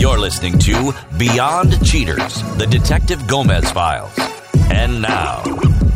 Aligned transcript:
You're 0.00 0.18
listening 0.18 0.58
to 0.60 0.94
Beyond 1.18 1.84
Cheaters, 1.84 2.42
the 2.56 2.66
Detective 2.66 3.26
Gomez 3.26 3.70
Files. 3.70 4.18
And 4.70 5.02
now, 5.02 5.42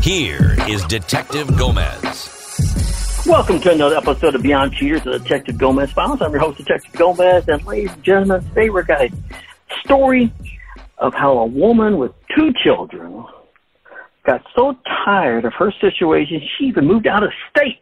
here 0.03 0.55
is 0.69 0.85
Detective 0.85 1.57
Gomez. 1.57 3.25
Welcome 3.27 3.61
to 3.61 3.73
another 3.73 3.97
episode 3.97 4.35
of 4.35 4.43
Beyond 4.43 4.75
Cheaters, 4.75 5.05
the 5.05 5.19
Detective 5.19 5.57
Gomez 5.57 5.91
Files. 5.93 6.21
I'm 6.21 6.33
your 6.33 6.41
host, 6.41 6.59
Detective 6.59 6.93
Gomez, 6.93 7.49
and 7.49 7.65
ladies 7.65 7.95
and 7.95 8.05
gentlemen, 8.05 8.47
today 8.51 8.69
we're 8.69 8.83
got 8.83 9.01
a 9.01 9.11
story 9.83 10.31
of 10.99 11.15
how 11.15 11.39
a 11.39 11.47
woman 11.47 11.97
with 11.97 12.13
two 12.37 12.53
children 12.63 13.25
got 14.27 14.45
so 14.55 14.77
tired 15.07 15.47
of 15.47 15.55
her 15.55 15.73
situation, 15.81 16.43
she 16.59 16.65
even 16.65 16.87
moved 16.87 17.07
out 17.07 17.23
of 17.23 17.31
state 17.49 17.81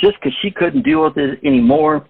just 0.00 0.16
because 0.16 0.36
she 0.42 0.50
couldn't 0.50 0.82
deal 0.82 1.04
with 1.04 1.16
it 1.16 1.38
anymore. 1.44 2.04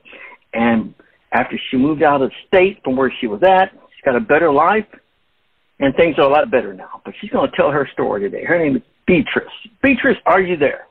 And 0.55 0.95
after 1.35 1.59
she 1.71 1.77
moved 1.77 2.03
out 2.03 2.23
of 2.23 2.33
state 2.47 2.81
from 2.85 2.97
where 2.97 3.13
she 3.21 3.27
was 3.27 3.43
at, 3.43 3.73
she's 3.73 4.05
got 4.05 4.17
a 4.17 4.21
better 4.21 4.53
life 4.53 4.87
and 5.81 5.95
things 5.97 6.17
are 6.19 6.23
a 6.23 6.29
lot 6.29 6.51
better 6.51 6.73
now. 6.73 7.03
But 7.05 7.15
she's 7.21 7.31
going 7.31 7.51
to 7.51 7.57
tell 7.57 7.71
her 7.71 7.89
story 7.93 8.23
today. 8.23 8.45
Her 8.45 8.59
name 8.59 8.77
is 8.77 8.83
Beatrice. 9.07 9.51
Beatrice, 9.83 10.17
are 10.27 10.41
you 10.41 10.57
there? 10.57 10.87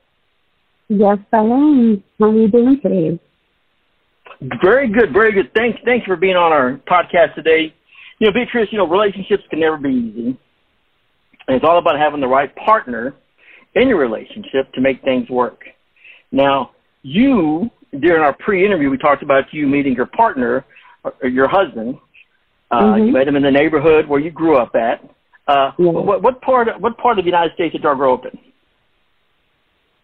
Yes, 0.89 1.17
I 1.31 1.37
am. 1.37 2.03
How 2.19 2.25
are 2.25 2.33
you 2.33 2.49
doing 2.49 2.79
today? 2.81 3.19
Very 4.61 4.89
good, 4.89 5.13
very 5.13 5.31
good. 5.31 5.53
Thanks, 5.55 5.79
thanks 5.85 6.05
for 6.05 6.17
being 6.17 6.35
on 6.35 6.51
our 6.51 6.79
podcast 6.87 7.35
today. 7.35 7.73
You 8.19 8.27
know, 8.27 8.33
Beatrice, 8.33 8.67
you 8.71 8.77
know, 8.77 8.87
relationships 8.87 9.43
can 9.49 9.61
never 9.61 9.77
be 9.77 9.89
easy. 9.89 10.37
And 11.47 11.55
it's 11.55 11.65
all 11.65 11.77
about 11.77 11.97
having 11.97 12.19
the 12.19 12.27
right 12.27 12.53
partner 12.55 13.15
in 13.75 13.87
your 13.87 13.97
relationship 13.97 14.71
to 14.73 14.81
make 14.81 15.01
things 15.03 15.29
work. 15.29 15.63
Now, 16.31 16.71
you, 17.03 17.69
during 17.99 18.21
our 18.21 18.33
pre-interview, 18.33 18.89
we 18.89 18.97
talked 18.97 19.23
about 19.23 19.45
you 19.51 19.67
meeting 19.67 19.93
your 19.93 20.05
partner, 20.07 20.65
or 21.03 21.27
your 21.27 21.47
husband, 21.47 21.97
uh, 22.73 22.81
mm-hmm. 22.81 23.05
You 23.05 23.13
met 23.13 23.27
him 23.27 23.35
in 23.35 23.43
the 23.43 23.51
neighborhood 23.51 24.07
where 24.07 24.19
you 24.19 24.31
grew 24.31 24.57
up 24.57 24.75
at. 24.75 25.03
Uh, 25.47 25.71
yeah. 25.77 25.91
what, 25.91 26.23
what 26.23 26.41
part? 26.41 26.67
What 26.81 26.97
part 26.97 27.19
of 27.19 27.25
the 27.25 27.29
United 27.29 27.53
States 27.53 27.73
did 27.73 27.83
y'all 27.83 27.95
grow 27.95 28.15
up 28.15 28.25
in? 28.25 28.39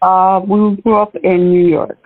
Uh, 0.02 0.40
we 0.42 0.76
grew 0.82 0.96
up 0.96 1.16
in 1.16 1.50
New 1.50 1.68
York. 1.68 1.98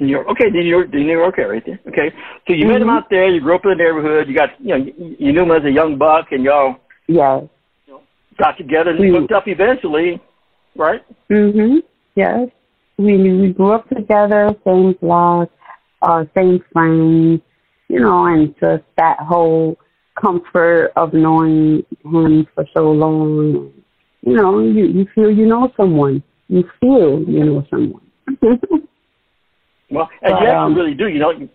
New 0.00 0.08
York. 0.08 0.28
Okay, 0.28 0.44
the 0.50 0.62
New 0.62 0.68
York, 0.68 0.90
the 0.90 0.96
New 0.96 1.12
York 1.12 1.38
area, 1.38 1.52
right 1.52 1.66
there. 1.66 1.80
Okay, 1.88 2.16
so 2.46 2.54
you 2.54 2.64
mm-hmm. 2.64 2.72
met 2.72 2.82
him 2.82 2.88
out 2.88 3.10
there. 3.10 3.28
You 3.28 3.40
grew 3.40 3.54
up 3.54 3.64
in 3.64 3.70
the 3.70 3.76
neighborhood. 3.76 4.28
You 4.28 4.34
got, 4.34 4.48
you 4.58 4.68
know, 4.68 4.76
you, 4.76 5.16
you 5.18 5.32
knew 5.32 5.42
him 5.42 5.50
as 5.50 5.64
a 5.64 5.70
young 5.70 5.98
buck, 5.98 6.28
and 6.30 6.42
y'all, 6.42 6.76
yeah, 7.06 7.40
got 8.38 8.56
together 8.56 8.92
and 8.92 9.00
we, 9.00 9.10
hooked 9.10 9.32
up 9.32 9.46
eventually, 9.46 10.20
right? 10.74 11.02
Mhm. 11.28 11.82
Yes, 12.14 12.48
we 13.00 13.32
we 13.40 13.52
grew 13.52 13.72
up 13.72 13.88
together, 13.88 14.54
same 14.64 14.94
block, 15.00 15.50
uh, 16.02 16.24
same 16.34 16.62
friends 16.72 17.40
you 17.90 17.98
know, 17.98 18.26
and 18.26 18.54
just 18.60 18.84
that 18.96 19.18
whole 19.18 19.76
comfort 20.20 20.92
of 20.94 21.12
knowing 21.12 21.84
him 22.04 22.46
for 22.54 22.64
so 22.72 22.92
long. 22.92 23.72
You 24.22 24.36
know, 24.36 24.60
you, 24.60 24.86
you 24.86 25.06
feel 25.12 25.30
you 25.30 25.46
know 25.46 25.72
someone. 25.76 26.22
You 26.48 26.62
feel 26.80 27.22
you 27.24 27.44
know 27.44 27.66
someone. 27.68 28.02
well, 29.90 30.08
and 30.22 30.34
but, 30.34 30.42
you 30.42 30.48
um, 30.48 30.74
really 30.74 30.94
do. 30.94 31.08
You 31.08 31.18
know, 31.18 31.30
you, 31.32 31.48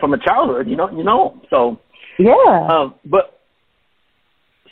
from 0.00 0.14
a 0.14 0.18
childhood, 0.18 0.66
you 0.66 0.76
know, 0.76 0.90
you 0.90 1.04
know. 1.04 1.38
So 1.50 1.78
yeah. 2.18 2.66
Um, 2.70 2.94
but 3.04 3.40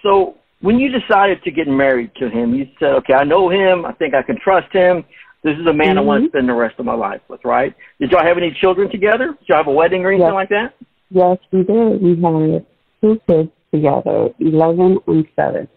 so 0.03 0.37
when 0.62 0.78
you 0.78 0.88
decided 0.88 1.43
to 1.43 1.50
get 1.50 1.69
married 1.69 2.12
to 2.16 2.31
him, 2.31 2.55
you 2.55 2.66
said, 2.78 2.93
"Okay, 2.94 3.12
I 3.12 3.25
know 3.25 3.50
him. 3.50 3.84
I 3.84 3.93
think 3.93 4.15
I 4.15 4.22
can 4.22 4.38
trust 4.41 4.72
him. 4.72 5.05
This 5.43 5.56
is 5.59 5.67
a 5.67 5.73
man 5.73 5.89
mm-hmm. 5.89 5.99
I 5.99 6.03
want 6.03 6.25
to 6.25 6.28
spend 6.31 6.49
the 6.49 6.55
rest 6.55 6.78
of 6.78 6.84
my 6.84 6.95
life 6.95 7.21
with." 7.28 7.45
Right? 7.45 7.75
Did 7.99 8.11
y'all 8.11 8.25
have 8.25 8.37
any 8.37 8.56
children 8.61 8.91
together? 8.91 9.37
Did 9.39 9.49
y'all 9.49 9.59
have 9.59 9.67
a 9.67 9.73
wedding 9.73 10.05
or 10.05 10.11
anything 10.11 10.27
yes. 10.27 10.34
like 10.34 10.49
that? 10.51 10.75
Yes, 11.11 11.39
we 11.53 11.65
did. 11.65 12.03
We 12.03 12.11
had 12.53 12.67
two 13.01 13.21
kids 13.27 13.50
together, 13.73 14.29
11 14.39 14.99
and 15.06 15.27
7. 15.37 15.69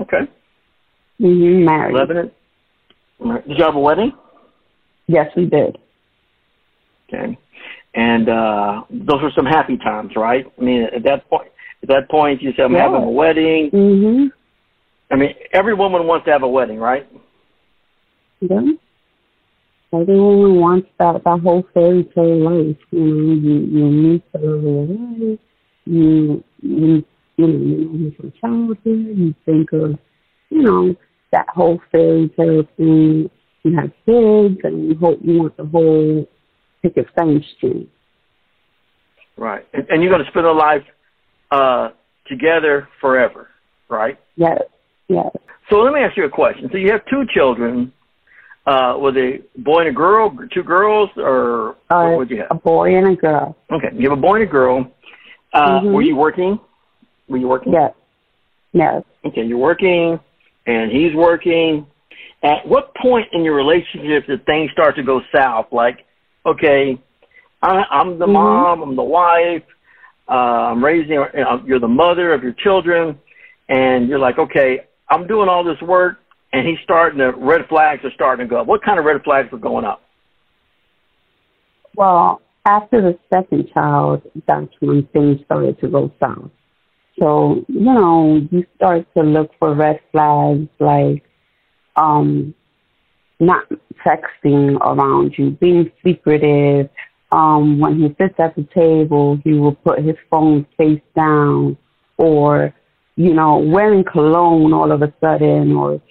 Okay. 0.00 0.16
Mm-hmm, 1.20 1.64
married. 1.64 1.94
11 1.94 2.16
and, 2.16 2.30
did 3.46 3.58
y'all 3.58 3.66
have 3.66 3.76
a 3.76 3.80
wedding? 3.80 4.12
Yes, 5.06 5.30
we 5.36 5.46
did. 5.46 5.76
Okay. 7.08 7.36
And 7.94 8.28
uh 8.28 8.82
those 8.88 9.20
were 9.20 9.32
some 9.34 9.46
happy 9.46 9.76
times, 9.76 10.12
right? 10.16 10.46
I 10.58 10.62
mean, 10.62 10.84
at 10.84 11.02
that 11.04 11.28
point, 11.28 11.50
at 11.82 11.88
that 11.88 12.08
point, 12.08 12.40
you 12.40 12.52
said, 12.54 12.66
"I'm 12.66 12.72
yeah. 12.72 12.82
having 12.84 13.02
a 13.02 13.10
wedding." 13.10 13.70
Mm-hmm. 13.72 14.26
I 15.10 15.16
mean, 15.16 15.34
every 15.52 15.74
woman 15.74 16.06
wants 16.06 16.24
to 16.26 16.32
have 16.32 16.44
a 16.44 16.48
wedding, 16.48 16.78
right? 16.78 17.06
Yeah. 18.40 18.60
Everyone 19.92 20.60
wants 20.60 20.88
that 20.98 21.24
that 21.24 21.40
whole 21.40 21.64
fairy 21.74 22.04
tale 22.14 22.44
life. 22.44 22.76
You 22.90 23.00
know, 23.00 23.32
you 23.34 23.54
you 23.66 23.84
meet 23.84 24.32
the 24.32 24.38
love 24.38 25.38
you 25.84 26.44
you 26.62 27.04
you 27.36 27.46
know 27.46 27.46
you 27.46 27.98
know 27.98 28.12
from 28.16 28.32
childhood. 28.40 28.78
You 28.84 29.34
think 29.44 29.72
of 29.72 29.98
you 30.50 30.62
know 30.62 30.94
that 31.32 31.46
whole 31.48 31.80
fairy 31.90 32.30
tale 32.36 32.62
thing. 32.76 33.30
You 33.62 33.76
have 33.76 33.90
kids, 34.06 34.60
and 34.62 34.88
you 34.88 34.96
hope 34.98 35.18
you 35.22 35.40
want 35.40 35.56
the 35.56 35.66
whole 35.66 36.26
picket 36.82 37.06
fence 37.14 37.44
tree. 37.60 37.90
Right, 39.36 39.66
and, 39.74 39.86
and 39.90 40.02
you're 40.02 40.12
going 40.12 40.24
to 40.24 40.30
spend 40.30 40.46
a 40.46 40.52
life 40.52 40.84
uh, 41.50 41.90
together 42.26 42.88
forever, 43.00 43.48
right? 43.88 44.18
Yes, 44.36 44.62
yes. 45.08 45.30
So 45.68 45.76
let 45.76 45.92
me 45.92 46.00
ask 46.00 46.16
you 46.16 46.24
a 46.24 46.30
question. 46.30 46.68
So 46.70 46.78
you 46.78 46.90
have 46.92 47.02
two 47.10 47.24
children 47.34 47.92
uh, 48.66 48.94
was 48.96 49.16
a 49.16 49.40
boy 49.60 49.80
and 49.80 49.88
a 49.88 49.92
girl, 49.92 50.36
two 50.52 50.62
girls, 50.62 51.10
or 51.16 51.76
uh, 51.88 52.10
what 52.12 52.28
did 52.28 52.36
you 52.36 52.40
have? 52.42 52.50
A 52.50 52.54
boy 52.54 52.94
and 52.94 53.06
a 53.06 53.16
girl. 53.16 53.56
Okay, 53.70 53.88
you 53.94 54.08
have 54.10 54.18
a 54.18 54.20
boy 54.20 54.36
and 54.36 54.44
a 54.44 54.50
girl. 54.50 54.90
Uh, 55.52 55.80
mm-hmm. 55.80 55.92
Were 55.92 56.02
you 56.02 56.16
working? 56.16 56.60
Were 57.28 57.38
you 57.38 57.48
working? 57.48 57.72
Yes. 57.72 57.94
Yes. 58.72 59.02
Okay, 59.24 59.44
you're 59.44 59.58
working, 59.58 60.20
and 60.66 60.90
he's 60.90 61.14
working. 61.14 61.86
At 62.42 62.66
what 62.66 62.94
point 62.96 63.28
in 63.32 63.44
your 63.44 63.54
relationship 63.54 64.26
did 64.26 64.46
things 64.46 64.70
start 64.72 64.96
to 64.96 65.02
go 65.02 65.20
south? 65.34 65.66
Like, 65.72 66.06
okay, 66.46 66.98
I, 67.62 67.84
I'm 67.90 68.18
the 68.18 68.26
mm-hmm. 68.26 68.32
mom, 68.32 68.82
I'm 68.82 68.96
the 68.96 69.02
wife, 69.02 69.64
uh, 70.28 70.70
I'm 70.70 70.84
raising, 70.84 71.10
you 71.10 71.26
know, 71.34 71.62
you're 71.66 71.80
the 71.80 71.88
mother 71.88 72.32
of 72.32 72.42
your 72.42 72.52
children, 72.52 73.18
and 73.68 74.08
you're 74.08 74.18
like, 74.18 74.38
okay, 74.38 74.86
I'm 75.08 75.26
doing 75.26 75.48
all 75.48 75.64
this 75.64 75.80
work 75.82 76.19
and 76.52 76.66
he's 76.66 76.78
starting 76.82 77.18
to 77.18 77.32
red 77.32 77.66
flags 77.68 78.04
are 78.04 78.12
starting 78.12 78.46
to 78.46 78.50
go 78.50 78.60
up. 78.60 78.66
What 78.66 78.82
kind 78.82 78.98
of 78.98 79.04
red 79.04 79.22
flags 79.22 79.50
were 79.52 79.58
going 79.58 79.84
up? 79.84 80.02
Well, 81.96 82.40
after 82.64 83.00
the 83.00 83.18
second 83.32 83.70
child, 83.72 84.22
that's 84.46 84.72
when 84.80 85.06
things 85.08 85.40
started 85.44 85.80
to 85.80 85.88
go 85.88 86.12
south. 86.20 86.50
So, 87.18 87.64
you 87.68 87.80
know, 87.80 88.46
you 88.50 88.64
start 88.76 89.06
to 89.16 89.22
look 89.22 89.50
for 89.58 89.74
red 89.74 90.00
flags 90.12 90.68
like 90.78 91.24
um 91.96 92.54
not 93.38 93.64
texting 94.04 94.78
around 94.80 95.34
you, 95.36 95.50
being 95.50 95.90
secretive. 96.04 96.88
Um, 97.32 97.78
when 97.78 97.98
he 97.98 98.08
sits 98.18 98.34
at 98.38 98.56
the 98.56 98.66
table, 98.74 99.38
he 99.44 99.54
will 99.54 99.74
put 99.74 100.00
his 100.00 100.16
phone 100.30 100.66
face 100.76 101.00
down 101.14 101.78
or, 102.16 102.74
you 103.16 103.32
know, 103.32 103.58
wearing 103.58 104.04
cologne 104.04 104.72
all 104.72 104.90
of 104.90 105.02
a 105.02 105.12
sudden 105.20 105.72
or 105.72 106.02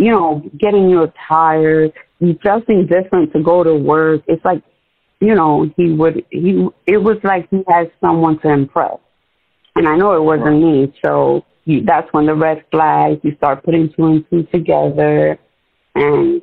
you 0.00 0.10
know, 0.10 0.42
getting 0.58 0.88
you 0.88 1.12
tired, 1.28 1.92
you 2.20 2.32
dressing 2.32 2.86
different 2.86 3.34
to 3.34 3.42
go 3.42 3.62
to 3.62 3.74
work. 3.74 4.22
It's 4.26 4.42
like, 4.46 4.62
you 5.20 5.34
know, 5.34 5.70
he 5.76 5.92
would, 5.92 6.24
he, 6.30 6.66
it 6.86 6.96
was 6.96 7.18
like 7.22 7.50
he 7.50 7.62
had 7.68 7.92
someone 8.00 8.40
to 8.40 8.48
impress. 8.48 8.96
And 9.76 9.86
I 9.86 9.96
know 9.96 10.14
it 10.14 10.22
wasn't 10.22 10.62
me. 10.62 10.94
So 11.04 11.44
you, 11.66 11.84
that's 11.84 12.10
when 12.12 12.24
the 12.24 12.34
red 12.34 12.64
flags, 12.70 13.20
you 13.22 13.36
start 13.36 13.62
putting 13.62 13.92
two 13.92 14.06
and 14.06 14.24
two 14.30 14.44
together 14.44 15.38
and 15.94 16.40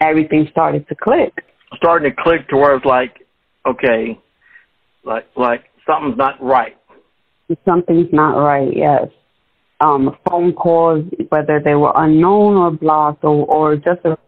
everything 0.00 0.46
started 0.52 0.86
to 0.88 0.94
click. 0.94 1.32
Starting 1.74 2.08
to 2.08 2.22
click 2.22 2.48
to 2.50 2.56
where 2.56 2.76
it's 2.76 2.86
like, 2.86 3.26
okay, 3.66 4.16
like, 5.02 5.26
like 5.36 5.64
something's 5.84 6.16
not 6.16 6.40
right. 6.40 6.76
Something's 7.64 8.12
not 8.12 8.36
right, 8.36 8.70
yes 8.72 9.08
um, 9.80 10.16
phone 10.28 10.52
calls, 10.52 11.04
whether 11.28 11.60
they 11.60 11.74
were 11.74 11.92
unknown 11.94 12.56
or 12.56 12.70
blocked 12.70 13.24
or, 13.24 13.44
or 13.46 13.76
just 13.76 14.00
a, 14.04 14.18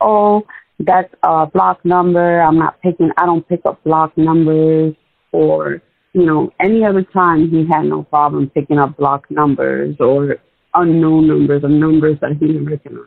oh, 0.00 0.44
that's 0.78 1.12
a 1.22 1.46
block 1.46 1.84
number. 1.84 2.40
I'm 2.40 2.58
not 2.58 2.80
picking. 2.80 3.10
I 3.16 3.26
don't 3.26 3.48
pick 3.48 3.60
up 3.64 3.82
block 3.84 4.16
numbers 4.16 4.94
or 5.30 5.82
you 6.12 6.26
know 6.26 6.52
any 6.60 6.84
other 6.84 7.02
time 7.02 7.50
he 7.50 7.66
had 7.66 7.84
no 7.84 8.02
problem 8.02 8.50
picking 8.50 8.78
up 8.78 8.96
block 8.96 9.30
numbers 9.30 9.96
or 10.00 10.36
unknown 10.74 11.28
numbers 11.28 11.62
or 11.64 11.68
numbers 11.68 12.18
that 12.20 12.32
he 12.32 12.46
didn't 12.46 12.66
recognize. 12.66 13.06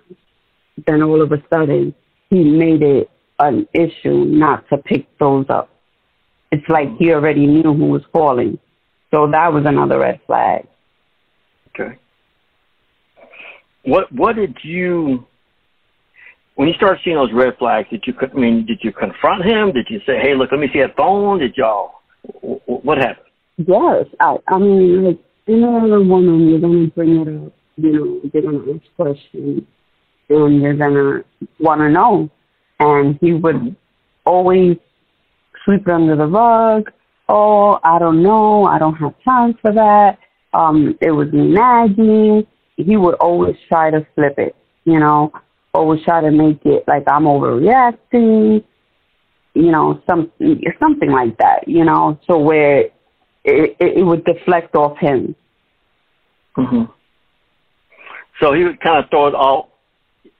Then 0.85 1.03
all 1.03 1.21
of 1.21 1.31
a 1.31 1.43
sudden 1.53 1.93
he 2.29 2.43
made 2.43 2.81
it 2.81 3.09
an 3.39 3.67
issue 3.73 4.25
not 4.25 4.67
to 4.69 4.77
pick 4.77 5.05
those 5.19 5.45
up. 5.49 5.69
It's 6.51 6.67
like 6.69 6.95
he 6.97 7.11
already 7.11 7.45
knew 7.47 7.73
who 7.73 7.87
was 7.87 8.03
calling. 8.13 8.57
So 9.11 9.29
that 9.31 9.51
was 9.51 9.65
another 9.65 9.99
red 9.99 10.21
flag. 10.25 10.67
Okay. 11.77 11.97
What 13.83 14.11
what 14.11 14.35
did 14.35 14.57
you 14.63 15.25
when 16.55 16.67
you 16.67 16.73
started 16.75 17.01
seeing 17.03 17.17
those 17.17 17.33
red 17.33 17.57
flags? 17.57 17.89
Did 17.89 18.03
you 18.07 18.13
I 18.19 18.33
mean 18.33 18.65
did 18.65 18.79
you 18.81 18.91
confront 18.91 19.45
him? 19.45 19.71
Did 19.71 19.87
you 19.89 19.99
say, 20.05 20.19
"Hey, 20.19 20.35
look, 20.35 20.51
let 20.51 20.59
me 20.59 20.69
see 20.73 20.79
that 20.79 20.95
phone"? 20.95 21.39
Did 21.39 21.55
y'all 21.57 21.95
what 22.65 22.97
happened? 22.97 23.27
Yes, 23.57 24.05
I 24.19 24.37
I 24.47 24.57
mean 24.57 25.03
like 25.03 25.19
any 25.47 25.63
other 25.63 26.03
woman, 26.03 26.49
you're 26.49 26.59
gonna 26.59 26.87
bring 26.87 27.21
it 27.21 27.45
up. 27.45 27.53
You 27.77 27.91
know, 27.91 28.21
you're 28.33 28.41
gonna 28.41 28.73
ask 28.73 28.95
questions, 28.95 29.63
and 30.29 30.61
you're 30.61 30.73
gonna 30.73 31.23
want 31.59 31.81
to 31.81 31.89
know. 31.89 32.29
And 32.79 33.17
he 33.21 33.33
would 33.33 33.75
always 34.25 34.77
sweep 35.63 35.87
it 35.87 35.91
under 35.91 36.15
the 36.15 36.25
rug. 36.25 36.91
Oh, 37.29 37.79
I 37.83 37.99
don't 37.99 38.21
know. 38.23 38.65
I 38.65 38.77
don't 38.79 38.95
have 38.95 39.13
time 39.23 39.57
for 39.61 39.71
that. 39.73 40.17
Um, 40.55 40.97
it 41.01 41.11
was 41.11 41.27
nagging. 41.33 42.47
He 42.77 42.95
would 42.97 43.15
always 43.15 43.55
try 43.67 43.91
to 43.91 44.05
flip 44.15 44.35
it, 44.37 44.55
you 44.85 44.99
know, 44.99 45.31
always 45.73 46.01
try 46.03 46.21
to 46.21 46.31
make 46.31 46.65
it 46.65 46.83
like 46.87 47.03
I'm 47.07 47.23
overreacting, 47.23 48.63
you 49.53 49.71
know, 49.71 50.01
some 50.07 50.31
something 50.79 51.11
like 51.11 51.37
that, 51.37 51.67
you 51.67 51.83
know, 51.83 52.19
so 52.27 52.39
where 52.39 52.81
it, 53.43 53.75
it, 53.79 53.97
it 53.97 54.03
would 54.03 54.23
deflect 54.25 54.75
off 54.75 54.97
him. 54.97 55.35
hmm 56.55 56.83
So 58.39 58.53
he 58.53 58.63
would 58.63 58.79
kind 58.81 59.03
of 59.03 59.09
throw 59.09 59.27
it 59.27 59.35
all 59.35 59.71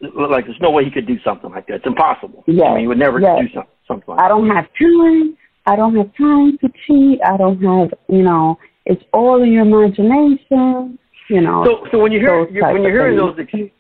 like 0.02 0.46
there's 0.46 0.60
no 0.62 0.72
way 0.72 0.84
he 0.84 0.92
could 0.92 1.08
do 1.08 1.18
something 1.24 1.50
like 1.52 1.68
that. 1.68 1.76
It's 1.76 1.88
impossible. 1.88 2.44
Yeah. 2.48 2.66
I 2.66 2.72
mean, 2.72 2.82
he 2.82 2.88
would 2.88 3.00
never 3.00 3.20
yes. 3.20 3.40
do 3.42 3.48
something, 3.54 3.72
something 3.88 4.16
like 4.16 4.20
I 4.20 4.28
don't 4.28 4.50
have 4.50 4.66
time. 4.80 5.38
I 5.66 5.76
don't 5.76 5.96
have 5.96 6.16
time 6.16 6.58
to 6.60 6.70
cheat. 6.86 7.20
I 7.26 7.38
don't 7.38 7.62
have, 7.62 7.94
you 8.08 8.22
know, 8.22 8.58
it's 8.86 9.04
all 9.14 9.42
in 9.42 9.52
your 9.52 9.64
imagination. 9.64 11.00
You 11.30 11.42
know. 11.42 11.64
So, 11.66 11.88
so 11.92 12.00
when 12.00 12.12
you 12.12 12.20
hear 12.20 12.48
you, 12.50 12.64
when 12.64 12.84
you're 12.84 12.92
hearing 12.92 13.18
those, 13.18 13.36
ex- 13.40 13.72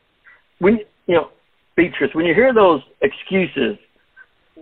when 0.59 0.79
you 1.05 1.15
know, 1.15 1.29
Beatrice, 1.75 2.09
when 2.13 2.25
you 2.25 2.33
hear 2.33 2.53
those 2.53 2.81
excuses, 3.01 3.77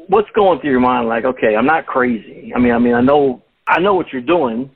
what's 0.08 0.30
going 0.36 0.60
through 0.60 0.72
your 0.72 0.80
mind? 0.80 1.08
Like, 1.08 1.26
okay, 1.26 1.56
I'm 1.56 1.66
not 1.66 1.86
crazy. 1.86 2.52
I 2.54 2.60
mean, 2.60 2.74
I 2.74 2.80
mean, 2.80 2.94
I 2.94 3.02
know, 3.02 3.42
I 3.68 3.80
know 3.80 3.94
what 3.94 4.12
you're 4.12 4.22
doing. 4.22 4.70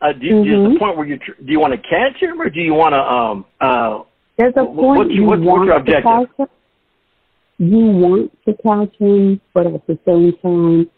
Uh, 0.00 0.12
do 0.12 0.26
you, 0.26 0.34
mm-hmm. 0.34 0.66
is 0.66 0.72
the 0.72 0.78
point 0.80 0.96
where 0.96 1.06
you 1.06 1.18
tr- 1.18 1.40
do 1.44 1.52
you 1.52 1.60
want 1.60 1.72
to 1.74 1.78
catch 1.78 2.20
him, 2.20 2.40
or 2.40 2.50
do 2.50 2.60
you 2.60 2.74
want 2.74 2.92
to 2.92 2.98
um 2.98 3.44
uh 3.60 4.02
there's 4.36 4.54
a 4.56 4.64
point 4.64 4.76
what's, 4.76 5.10
you 5.10 5.24
what's, 5.24 5.40
want 5.40 5.68
what's 5.68 5.86
your 5.86 6.02
to 6.02 6.02
catch 6.02 6.38
him. 6.38 6.46
You 7.58 7.86
want 7.86 8.38
to 8.44 8.54
catch 8.54 8.96
him, 8.98 9.40
but 9.54 9.66
at 9.68 9.86
the 9.86 9.98
same 10.04 10.32
time, 10.42 10.90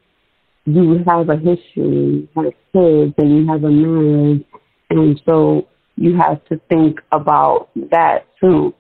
you 0.67 1.05
have 1.07 1.29
a 1.29 1.37
history, 1.37 1.59
you 1.77 2.29
have 2.37 2.53
kids, 2.73 3.15
and 3.19 3.37
you 3.37 3.47
have 3.49 3.65
a 3.65 3.71
marriage, 3.71 4.45
and 4.91 5.21
so 5.27 5.69
you 5.97 6.17
have 6.17 6.45
to 6.47 6.61
think 6.69 7.01
about 7.13 7.69
that 7.91 8.27
too. 8.41 8.75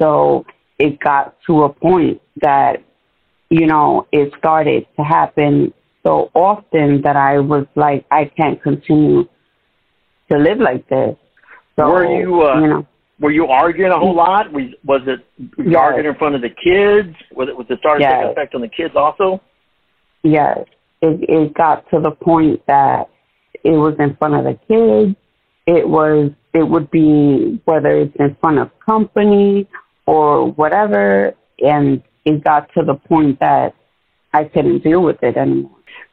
So 0.00 0.44
it 0.78 0.98
got 1.00 1.36
to 1.46 1.64
a 1.64 1.72
point 1.72 2.20
that, 2.40 2.82
you 3.50 3.66
know, 3.66 4.06
it 4.12 4.32
started 4.38 4.86
to 4.96 5.04
happen 5.04 5.72
so 6.04 6.30
often 6.34 7.02
that 7.02 7.16
I 7.16 7.38
was 7.38 7.66
like, 7.74 8.04
I 8.10 8.26
can't 8.36 8.62
continue 8.62 9.24
to 10.30 10.38
live 10.38 10.58
like 10.58 10.88
this. 10.88 11.16
So, 11.78 11.90
were 11.90 12.04
you, 12.04 12.42
uh, 12.42 12.60
you 12.60 12.66
know, 12.68 12.86
were 13.20 13.30
you 13.30 13.46
arguing 13.46 13.92
a 13.92 13.98
whole 13.98 14.14
lot? 14.14 14.52
Was 14.52 14.64
was 14.84 15.02
it 15.06 15.20
Yes. 15.58 15.76
arguing 15.76 16.06
in 16.06 16.14
front 16.16 16.34
of 16.34 16.42
the 16.42 16.50
kids? 16.50 17.14
Was 17.32 17.48
it 17.48 17.56
was 17.56 17.66
it 17.68 17.78
starting 17.80 18.06
to 18.06 18.12
Yes. 18.12 18.22
take 18.22 18.32
effect 18.32 18.54
on 18.54 18.60
the 18.60 18.68
kids 18.68 18.94
also? 18.96 19.40
Yes, 20.22 20.58
it 21.06 21.30
it 21.30 21.54
got 21.54 21.88
to 21.90 22.00
the 22.00 22.10
point 22.10 22.62
that 22.66 23.08
it 23.64 23.70
was 23.70 23.94
in 23.98 24.16
front 24.16 24.34
of 24.34 24.44
the 24.44 24.58
kids. 24.68 25.16
It 25.66 25.88
was 25.88 26.30
it 26.52 26.62
would 26.62 26.90
be 26.90 27.60
whether 27.64 27.96
it's 27.96 28.16
in 28.16 28.36
front 28.40 28.58
of 28.58 28.70
company 28.84 29.68
or 30.06 30.52
whatever, 30.52 31.34
and 31.60 32.02
it 32.24 32.44
got 32.44 32.72
to 32.74 32.84
the 32.84 32.94
point 32.94 33.38
that 33.40 33.74
I 34.32 34.44
couldn't 34.44 34.82
deal 34.82 35.02
with 35.02 35.22
it 35.22 35.36
anymore. 35.36 35.72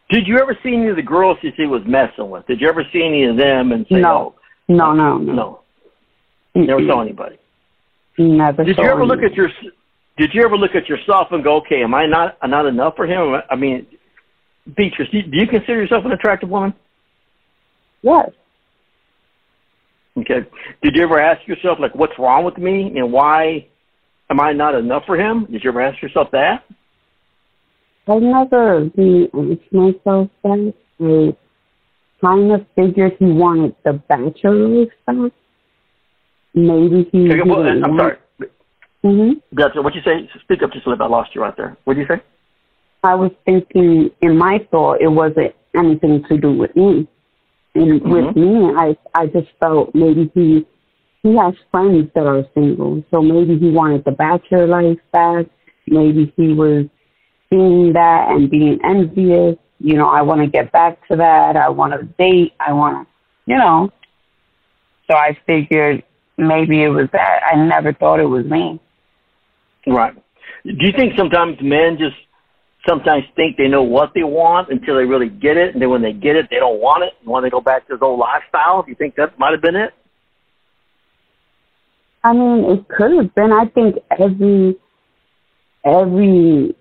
Did 0.09 0.27
you 0.27 0.37
ever 0.39 0.57
see 0.63 0.75
any 0.75 0.87
of 0.87 0.95
the 0.95 1.01
girls 1.01 1.37
you 1.41 1.51
see 1.57 1.65
was 1.65 1.81
messing 1.85 2.29
with? 2.29 2.45
Did 2.47 2.61
you 2.61 2.69
ever 2.69 2.83
see 2.91 3.03
any 3.03 3.23
of 3.25 3.37
them 3.37 3.71
and 3.71 3.85
say, 3.89 3.99
No. 3.99 4.35
No, 4.67 4.93
no, 4.93 5.17
no. 5.17 5.33
no, 5.33 5.59
no, 6.55 6.63
never 6.63 6.87
saw 6.87 7.01
anybody? 7.01 7.37
Never. 8.17 8.63
Did 8.63 8.75
saw 8.75 8.83
you 8.83 8.89
ever 8.89 9.05
look 9.05 9.21
at 9.23 9.33
your 9.33 9.49
Did 10.17 10.33
you 10.33 10.43
ever 10.43 10.57
look 10.57 10.75
at 10.75 10.87
yourself 10.87 11.27
and 11.31 11.43
go, 11.43 11.57
okay, 11.57 11.83
am 11.83 11.93
I 11.93 12.05
not 12.05 12.37
not 12.47 12.65
enough 12.65 12.95
for 12.95 13.05
him? 13.05 13.41
I 13.49 13.55
mean, 13.55 13.85
Beatrice, 14.75 15.09
do 15.11 15.17
you, 15.17 15.23
do 15.23 15.37
you 15.37 15.47
consider 15.47 15.81
yourself 15.81 16.05
an 16.05 16.11
attractive 16.11 16.49
woman? 16.49 16.73
Yes. 18.01 18.29
Okay. 20.17 20.47
Did 20.81 20.95
you 20.95 21.03
ever 21.03 21.19
ask 21.19 21.45
yourself 21.47 21.79
like, 21.79 21.95
what's 21.95 22.17
wrong 22.19 22.43
with 22.43 22.57
me 22.57 22.97
and 22.97 23.11
why 23.11 23.67
am 24.29 24.39
I 24.39 24.53
not 24.53 24.75
enough 24.75 25.03
for 25.05 25.17
him? 25.17 25.45
Did 25.51 25.63
you 25.63 25.69
ever 25.69 25.81
ask 25.81 26.01
yourself 26.01 26.29
that? 26.31 26.63
I 28.07 28.15
never 28.19 28.89
really 28.95 29.25
asked 29.33 29.73
myself 29.73 30.29
that. 30.43 30.73
I 30.99 31.35
kind 32.21 32.51
of 32.51 32.65
figured 32.75 33.13
he 33.19 33.25
wanted 33.25 33.75
the 33.83 33.93
bachelor 33.93 34.85
stuff. 35.03 35.31
Maybe 36.53 37.09
he. 37.11 37.31
Okay, 37.31 37.41
well, 37.49 37.65
I'm 37.65 37.97
sorry. 37.97 38.17
hmm 39.01 39.31
That's 39.51 39.75
what 39.75 39.95
you 39.95 40.01
say. 40.05 40.29
Speak 40.41 40.61
up 40.63 40.71
just 40.71 40.85
a 40.85 40.89
little 40.89 41.03
bit. 41.05 41.11
I 41.11 41.15
lost 41.15 41.33
you 41.33 41.41
right 41.41 41.55
there. 41.57 41.75
What 41.85 41.95
did 41.95 42.01
you 42.01 42.15
say? 42.15 42.21
I 43.03 43.15
was 43.15 43.31
thinking, 43.45 44.09
in 44.21 44.37
my 44.37 44.65
thought, 44.71 45.01
it 45.01 45.09
wasn't 45.09 45.53
anything 45.75 46.23
to 46.29 46.37
do 46.37 46.53
with 46.53 46.75
me. 46.75 47.07
And 47.75 48.01
mm-hmm. 48.01 48.11
with 48.11 48.35
me, 48.35 48.71
I 48.77 48.95
I 49.15 49.27
just 49.27 49.49
felt 49.59 49.93
maybe 49.93 50.31
he 50.33 50.65
he 51.23 51.35
has 51.37 51.53
friends 51.71 52.09
that 52.15 52.25
are 52.25 52.43
single, 52.53 53.03
so 53.11 53.21
maybe 53.21 53.57
he 53.57 53.71
wanted 53.71 54.05
the 54.05 54.11
bachelor 54.11 54.67
life 54.67 54.99
back. 55.11 55.45
Maybe 55.87 56.31
he 56.37 56.53
was 56.53 56.85
seeing 57.49 57.93
that 57.93 58.29
and 58.29 58.49
being 58.49 58.79
envious. 58.83 59.57
You 59.79 59.95
know, 59.95 60.07
I 60.07 60.21
want 60.21 60.41
to 60.41 60.47
get 60.47 60.71
back 60.71 61.05
to 61.07 61.17
that. 61.17 61.57
I 61.57 61.69
want 61.69 61.93
to 61.93 62.03
date. 62.03 62.53
I 62.59 62.73
want 62.73 63.07
to, 63.07 63.51
you 63.51 63.57
know. 63.57 63.91
So 65.09 65.17
I 65.17 65.37
figured 65.45 66.03
maybe 66.37 66.83
it 66.83 66.89
was 66.89 67.09
that. 67.11 67.41
I 67.51 67.55
never 67.55 67.91
thought 67.91 68.19
it 68.19 68.25
was 68.25 68.45
me. 68.45 68.79
Right. 69.87 70.13
Do 70.63 70.73
you 70.79 70.93
think 70.95 71.13
sometimes 71.17 71.57
men 71.61 71.97
just 71.97 72.15
sometimes 72.87 73.23
think 73.35 73.57
they 73.57 73.67
know 73.67 73.83
what 73.83 74.13
they 74.13 74.23
want 74.23 74.69
until 74.69 74.97
they 74.97 75.05
really 75.05 75.29
get 75.29 75.57
it, 75.57 75.73
and 75.73 75.81
then 75.81 75.89
when 75.89 76.01
they 76.01 76.13
get 76.13 76.35
it, 76.35 76.47
they 76.49 76.57
don't 76.57 76.79
want 76.79 77.03
it 77.03 77.13
and 77.19 77.29
want 77.29 77.45
to 77.45 77.49
go 77.49 77.61
back 77.61 77.87
to 77.87 77.93
his 77.93 78.01
old 78.01 78.19
lifestyle? 78.19 78.83
Do 78.83 78.89
you 78.89 78.95
think 78.95 79.15
that 79.15 79.37
might 79.39 79.51
have 79.51 79.61
been 79.61 79.75
it? 79.75 79.93
I 82.23 82.33
mean, 82.33 82.65
it 82.65 82.87
could 82.87 83.11
have 83.17 83.35
been. 83.35 83.51
I 83.51 83.65
think 83.65 83.95
every 84.17 84.75
every 85.85 86.75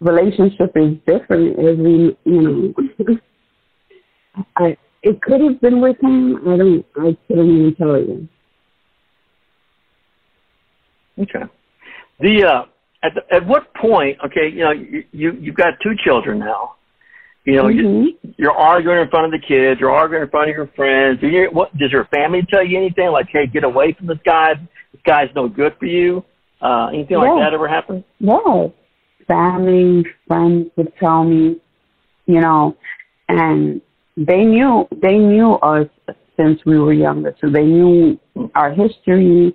relationship 0.00 0.72
is 0.76 0.96
different. 1.06 1.58
Every 1.58 2.16
you 2.24 2.74
know, 2.74 2.74
I 4.56 4.76
it 5.02 5.20
could 5.20 5.40
have 5.42 5.60
been 5.60 5.80
with 5.80 6.02
him. 6.02 6.36
I 6.48 6.56
don't. 6.56 6.86
I 6.96 7.16
couldn't 7.28 7.50
even 7.50 7.74
tell 7.76 7.98
you. 7.98 8.28
Okay. 11.18 11.44
The 12.20 12.44
uh, 12.44 12.64
at 13.04 13.14
the, 13.14 13.34
at 13.34 13.46
what 13.46 13.72
point? 13.74 14.18
Okay, 14.24 14.48
you 14.48 14.60
know, 14.64 14.72
you, 14.72 15.04
you 15.12 15.32
you've 15.40 15.54
got 15.56 15.74
two 15.82 15.92
children 16.04 16.38
now. 16.38 16.74
You 17.44 17.56
know, 17.56 17.64
Mhm. 17.64 17.76
you, 17.76 18.18
you're 18.38 18.52
arguing 18.56 19.00
in 19.00 19.08
front 19.08 19.26
of 19.26 19.32
the 19.38 19.46
kids. 19.46 19.78
You're 19.78 19.90
arguing 19.90 20.22
in 20.22 20.30
front 20.30 20.48
of 20.48 20.56
your 20.56 20.68
friends. 20.68 21.20
Do 21.20 21.28
you, 21.28 21.48
what 21.52 21.76
does 21.76 21.92
your 21.92 22.06
family 22.06 22.42
tell 22.50 22.64
you 22.64 22.78
anything 22.78 23.10
like, 23.10 23.28
"Hey, 23.30 23.46
get 23.46 23.64
away 23.64 23.92
from 23.92 24.06
this 24.06 24.18
guy. 24.24 24.54
This 24.92 25.02
guy's 25.04 25.28
no 25.34 25.48
good 25.48 25.76
for 25.78 25.86
you." 25.86 26.24
Uh, 26.62 26.86
anything 26.94 27.18
like 27.18 27.38
that 27.38 27.52
ever 27.52 27.68
happen? 27.68 28.02
Yeah, 28.18 28.68
family, 29.28 30.06
friends 30.26 30.70
would 30.76 30.92
tell 30.96 31.24
me, 31.24 31.60
you 32.26 32.40
know, 32.40 32.74
and 33.28 33.82
they 34.16 34.44
knew 34.44 34.88
they 34.90 35.18
knew 35.18 35.54
us 35.56 35.88
since 36.38 36.64
we 36.64 36.78
were 36.78 36.94
younger, 36.94 37.36
so 37.40 37.50
they 37.50 37.64
knew 37.64 38.18
our 38.54 38.72
history. 38.72 39.54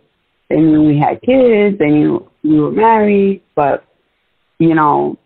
They 0.50 0.58
knew 0.58 0.84
we 0.84 1.00
had 1.00 1.22
kids. 1.22 1.77
They 1.77 1.89
knew 1.89 2.29
we 2.44 2.60
were 2.60 2.72
married, 2.72 3.44
but 3.56 3.86
you 4.58 4.75
know, 4.75 5.18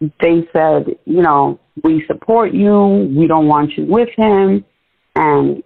they 0.00 0.48
said, 0.52 0.86
you 1.04 1.22
know, 1.22 1.58
we 1.82 2.04
support 2.06 2.52
you. 2.52 3.12
We 3.16 3.26
don't 3.26 3.46
want 3.46 3.72
you 3.76 3.86
with 3.86 4.08
him, 4.16 4.64
and 5.14 5.62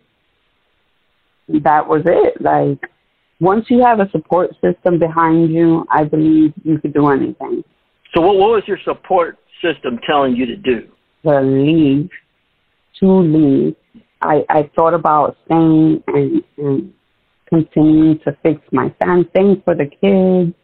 that 1.49 1.87
was 1.87 2.03
it. 2.05 2.41
Like 2.41 2.91
once 3.41 3.67
you 3.69 3.83
have 3.83 4.01
a 4.01 4.11
support 4.11 4.51
system 4.63 4.99
behind 4.99 5.53
you, 5.53 5.85
I 5.91 6.05
believe 6.05 6.53
you 6.65 6.79
could 6.79 6.95
do 6.95 7.09
anything. 7.09 7.65
So 8.15 8.21
what, 8.23 8.37
what 8.37 8.51
was 8.51 8.63
your 8.67 8.79
support 8.85 9.39
system 9.63 9.99
telling 10.07 10.37
you 10.37 10.47
to 10.47 10.57
do? 10.57 10.89
To 11.25 11.41
leave, 11.41 12.09
to 13.01 13.07
leave. 13.07 13.77
I, 14.23 14.45
I 14.49 14.71
thought 14.75 14.95
about 14.95 15.37
staying 15.45 16.03
and, 16.09 16.43
and 16.57 16.93
continuing 17.49 18.19
to 18.21 18.37
fix 18.43 18.61
my 18.73 18.95
family, 18.99 19.29
staying 19.31 19.63
for 19.65 19.75
the 19.75 19.87
kids, 19.87 20.55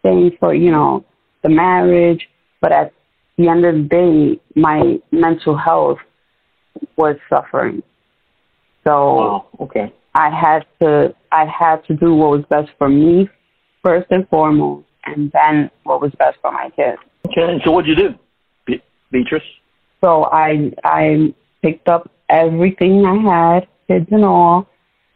staying 0.00 0.32
for, 0.38 0.54
you 0.54 0.70
know, 0.70 1.04
the 1.42 1.48
marriage. 1.48 2.28
But 2.60 2.72
at 2.72 2.92
the 3.36 3.48
end 3.48 3.64
of 3.64 3.74
the 3.74 3.82
day, 3.82 4.40
my 4.54 4.98
mental 5.10 5.56
health 5.56 5.98
was 6.96 7.16
suffering. 7.28 7.82
So 8.84 9.14
wow. 9.14 9.46
okay. 9.60 9.92
I 10.14 10.30
had 10.30 10.64
to 10.80 11.14
I 11.30 11.44
had 11.46 11.84
to 11.86 11.94
do 11.94 12.14
what 12.14 12.30
was 12.30 12.44
best 12.48 12.70
for 12.78 12.88
me 12.88 13.28
first 13.84 14.06
and 14.10 14.28
foremost, 14.28 14.86
and 15.04 15.30
then 15.32 15.70
what 15.84 16.00
was 16.00 16.10
best 16.18 16.38
for 16.40 16.50
my 16.50 16.70
kids. 16.70 16.98
Okay. 17.26 17.60
So 17.64 17.70
what'd 17.72 17.88
you 17.88 17.94
do, 17.94 18.14
Be- 18.66 18.82
Beatrice? 19.12 19.42
So 20.02 20.24
I 20.24 20.72
I 20.84 21.34
picked 21.62 21.88
up 21.88 22.10
everything 22.28 23.04
I 23.04 23.16
had, 23.16 23.68
kids 23.86 24.06
and 24.10 24.24
all, 24.24 24.66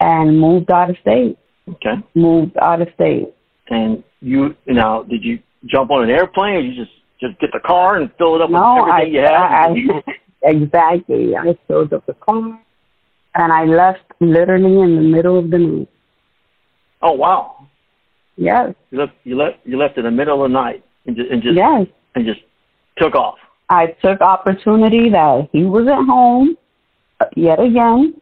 and 0.02 0.38
moved 0.38 0.70
out 0.70 0.90
of 0.90 0.96
state. 1.00 1.38
Okay. 1.68 1.94
Moved 2.14 2.56
out 2.60 2.82
of 2.82 2.88
state. 2.94 3.32
And 3.68 4.02
you 4.20 4.56
now 4.66 5.04
did 5.04 5.24
you 5.24 5.38
jump 5.66 5.90
on 5.90 6.02
an 6.04 6.10
airplane 6.10 6.56
or 6.56 6.60
you 6.60 6.74
just 6.74 6.94
just 7.20 7.38
get 7.38 7.50
the 7.52 7.60
car 7.60 7.96
and 7.96 8.10
fill 8.18 8.34
it 8.34 8.42
up 8.42 8.50
no, 8.50 8.84
with 8.84 8.92
everything 8.92 9.24
I, 9.24 9.72
you 9.72 9.84
had? 9.94 10.02
I, 10.42 10.50
exactly. 10.50 11.36
I 11.36 11.56
filled 11.68 11.92
up 11.92 12.04
the 12.06 12.14
car 12.14 12.60
and 13.34 13.52
I 13.52 13.64
left 13.64 14.04
literally 14.20 14.80
in 14.80 14.96
the 14.96 15.02
middle 15.02 15.38
of 15.38 15.50
the 15.50 15.58
night. 15.58 15.88
Oh 17.00 17.12
wow! 17.12 17.68
Yes. 18.36 18.74
You 18.90 18.98
left 18.98 19.12
you 19.24 19.36
left 19.36 19.58
you 19.64 19.78
left 19.78 19.98
in 19.98 20.04
the 20.04 20.10
middle 20.10 20.44
of 20.44 20.50
the 20.50 20.54
night 20.54 20.84
and 21.06 21.16
just 21.16 21.30
and 21.30 21.42
just 21.42 21.54
yes. 21.54 21.86
and 22.16 22.26
just 22.26 22.40
took 22.98 23.14
off. 23.14 23.38
I 23.68 23.86
took 24.02 24.20
opportunity 24.20 25.08
that 25.10 25.48
he 25.52 25.64
wasn't 25.64 26.06
home 26.06 26.58
uh, 27.20 27.26
yet 27.36 27.60
again, 27.60 28.20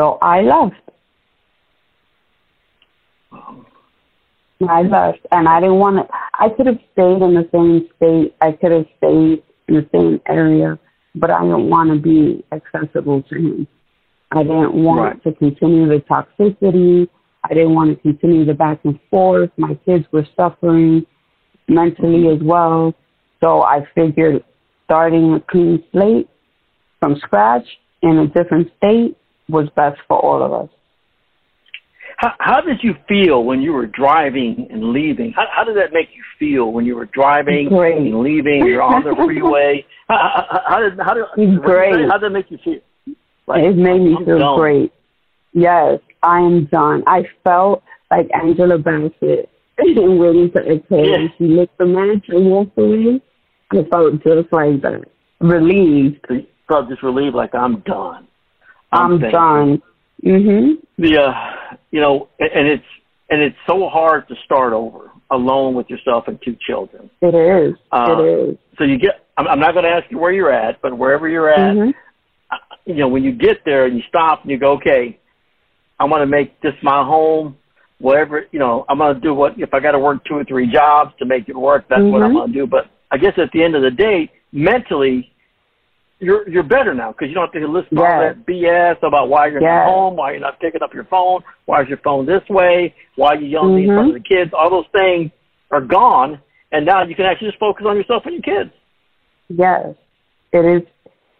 so 0.00 0.16
I 0.22 0.40
left. 0.40 0.76
I 4.66 4.80
left, 4.80 5.26
and 5.30 5.46
I 5.46 5.60
didn't 5.60 5.78
want 5.78 5.96
to. 5.96 6.14
I 6.38 6.48
could 6.48 6.66
have 6.66 6.78
stayed 6.92 7.20
in 7.20 7.34
the 7.34 7.46
same 7.52 7.86
state. 7.96 8.34
I 8.40 8.52
could 8.52 8.72
have 8.72 8.86
stayed 8.96 9.42
in 9.68 9.74
the 9.74 9.86
same 9.92 10.18
area, 10.26 10.78
but 11.16 11.30
I 11.30 11.42
didn't 11.42 11.68
want 11.68 11.90
to 11.90 12.00
be 12.00 12.42
accessible 12.50 13.22
to 13.24 13.34
him. 13.34 13.68
I 14.30 14.42
didn't 14.42 14.72
want 14.72 15.00
right. 15.00 15.22
to 15.24 15.32
continue 15.34 15.86
the 15.86 16.02
toxicity. 16.10 17.06
I 17.44 17.52
didn't 17.52 17.74
want 17.74 17.90
to 17.90 18.00
continue 18.00 18.46
the 18.46 18.54
back 18.54 18.80
and 18.84 18.98
forth. 19.10 19.50
My 19.58 19.74
kids 19.84 20.06
were 20.12 20.26
suffering 20.34 21.04
mentally 21.68 22.24
mm-hmm. 22.24 22.42
as 22.42 22.48
well. 22.48 22.94
So 23.42 23.62
I 23.64 23.86
figured 23.94 24.42
starting 24.86 25.34
a 25.34 25.40
clean 25.40 25.84
slate 25.92 26.30
from 27.00 27.16
scratch 27.16 27.66
in 28.00 28.16
a 28.18 28.26
different 28.28 28.70
state 28.78 29.18
was 29.50 29.68
best 29.76 30.00
for 30.08 30.18
all 30.18 30.42
of 30.42 30.52
us. 30.52 30.68
How, 32.16 32.32
how 32.38 32.60
did 32.60 32.78
you 32.82 32.94
feel 33.08 33.44
when 33.44 33.62
you 33.62 33.72
were 33.72 33.86
driving 33.86 34.68
and 34.70 34.92
leaving? 34.92 35.32
How, 35.32 35.46
how 35.50 35.64
did 35.64 35.76
that 35.76 35.92
make 35.92 36.08
you 36.14 36.22
feel 36.38 36.70
when 36.70 36.84
you 36.84 36.94
were 36.94 37.06
driving 37.06 37.68
Great. 37.68 37.96
and 37.96 38.20
leaving? 38.20 38.66
You're 38.66 38.82
on 38.82 39.04
the 39.04 39.14
freeway. 39.16 39.86
how, 40.08 40.44
how, 40.50 40.60
how 40.68 40.80
did 40.80 40.98
how 41.00 41.14
did 41.14 41.62
Great. 41.62 42.08
how 42.10 42.18
did 42.18 42.22
that 42.24 42.30
make 42.30 42.50
you 42.50 42.58
feel? 42.62 42.80
Like, 43.46 43.62
it 43.62 43.76
made 43.76 44.00
me 44.00 44.14
I'm 44.18 44.24
feel 44.26 44.38
done. 44.38 44.58
great. 44.58 44.92
Yes, 45.52 45.98
I 46.22 46.40
am 46.40 46.66
done. 46.66 47.02
I 47.06 47.22
felt 47.42 47.82
like 48.10 48.28
Angela 48.34 48.78
Bassett 48.78 49.48
waiting 49.78 50.50
to 50.52 50.60
exhale. 50.60 51.06
Yeah. 51.06 51.28
She 51.38 51.44
licked 51.44 51.78
the 51.78 51.86
match 51.86 52.26
and 52.28 52.50
walked 52.50 52.76
away. 52.78 53.20
I 53.72 53.82
felt 53.90 54.22
just 54.22 54.52
like 54.52 54.82
that. 54.82 55.04
Relieved. 55.40 56.24
So 56.28 56.34
you 56.34 56.46
felt 56.68 56.88
just 56.88 57.02
relieved, 57.02 57.34
like 57.34 57.54
I'm 57.54 57.80
done. 57.80 58.26
I'm, 58.92 59.18
finished. 59.18 59.32
done. 59.32 59.82
Mhm. 60.24 60.78
The 60.98 61.18
uh, 61.18 61.76
you 61.90 62.00
know, 62.00 62.28
and 62.38 62.66
it's 62.68 62.84
and 63.30 63.40
it's 63.40 63.56
so 63.66 63.88
hard 63.88 64.28
to 64.28 64.34
start 64.44 64.72
over 64.72 65.10
alone 65.30 65.74
with 65.74 65.88
yourself 65.88 66.24
and 66.28 66.38
two 66.42 66.56
children. 66.60 67.08
It 67.22 67.34
is. 67.34 67.76
Uh, 67.92 68.16
it 68.18 68.24
is. 68.24 68.56
So 68.78 68.84
you 68.84 68.98
get. 68.98 69.24
I'm, 69.36 69.46
I'm 69.48 69.60
not 69.60 69.72
going 69.72 69.84
to 69.84 69.90
ask 69.90 70.10
you 70.10 70.18
where 70.18 70.32
you're 70.32 70.52
at, 70.52 70.82
but 70.82 70.96
wherever 70.98 71.28
you're 71.28 71.48
at, 71.48 71.74
Mhm. 71.74 71.94
you 72.84 72.94
know, 72.94 73.08
when 73.08 73.24
you 73.24 73.32
get 73.32 73.64
there 73.64 73.86
and 73.86 73.96
you 73.96 74.02
stop 74.08 74.42
and 74.42 74.50
you 74.50 74.58
go, 74.58 74.72
okay, 74.72 75.18
I 75.98 76.04
want 76.04 76.22
to 76.22 76.26
make 76.26 76.60
this 76.60 76.74
my 76.82 77.02
home. 77.04 77.56
Whatever, 77.98 78.46
you 78.50 78.58
know, 78.58 78.86
I'm 78.88 78.96
going 78.98 79.14
to 79.14 79.20
do 79.20 79.34
what, 79.34 79.58
if 79.58 79.74
I 79.74 79.80
got 79.80 79.92
to 79.92 79.98
work 79.98 80.24
two 80.24 80.34
or 80.34 80.44
three 80.44 80.66
jobs 80.66 81.12
to 81.18 81.26
make 81.26 81.50
it 81.50 81.56
work, 81.56 81.84
that's 81.88 82.02
what 82.02 82.22
I'm 82.22 82.30
Mhm. 82.30 82.34
going 82.34 82.52
to 82.52 82.58
do. 82.60 82.66
But 82.66 82.88
I 83.10 83.18
guess 83.18 83.34
at 83.38 83.52
the 83.52 83.62
end 83.62 83.74
of 83.76 83.82
the 83.82 83.90
day, 83.90 84.30
mentally, 84.52 85.30
you're, 86.20 86.48
you're 86.48 86.62
better 86.62 86.94
now 86.94 87.12
because 87.12 87.28
you 87.28 87.34
don't 87.34 87.52
have 87.52 87.62
to 87.62 87.68
listen 87.68 87.96
to 87.96 88.02
all 88.04 88.20
that 88.20 88.46
BS 88.46 89.02
about 89.02 89.28
why 89.28 89.46
you're 89.46 89.60
Yes. 89.60 89.86
not 89.86 89.92
home, 89.92 90.16
why 90.16 90.32
you're 90.32 90.40
not 90.40 90.60
picking 90.60 90.82
up 90.82 90.94
your 90.94 91.04
phone, 91.04 91.42
why 91.64 91.82
is 91.82 91.88
your 91.88 91.98
phone 91.98 92.26
this 92.26 92.42
way, 92.48 92.94
why 93.16 93.34
you 93.34 93.46
yelling 93.46 93.84
in 93.84 93.88
front 93.88 94.08
of 94.08 94.14
the 94.14 94.28
kids. 94.28 94.52
All 94.52 94.70
those 94.70 94.84
things 94.92 95.30
are 95.70 95.80
gone. 95.80 96.40
And 96.72 96.86
now 96.86 97.02
you 97.02 97.16
can 97.16 97.26
actually 97.26 97.48
just 97.48 97.58
focus 97.58 97.84
on 97.88 97.96
yourself 97.96 98.22
and 98.26 98.34
your 98.34 98.42
kids. 98.42 98.70
Yes, 99.48 99.96
it 100.52 100.64
is. 100.64 100.88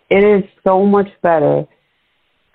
It 0.08 0.24
is 0.24 0.50
so 0.64 0.84
much 0.84 1.08
better 1.22 1.66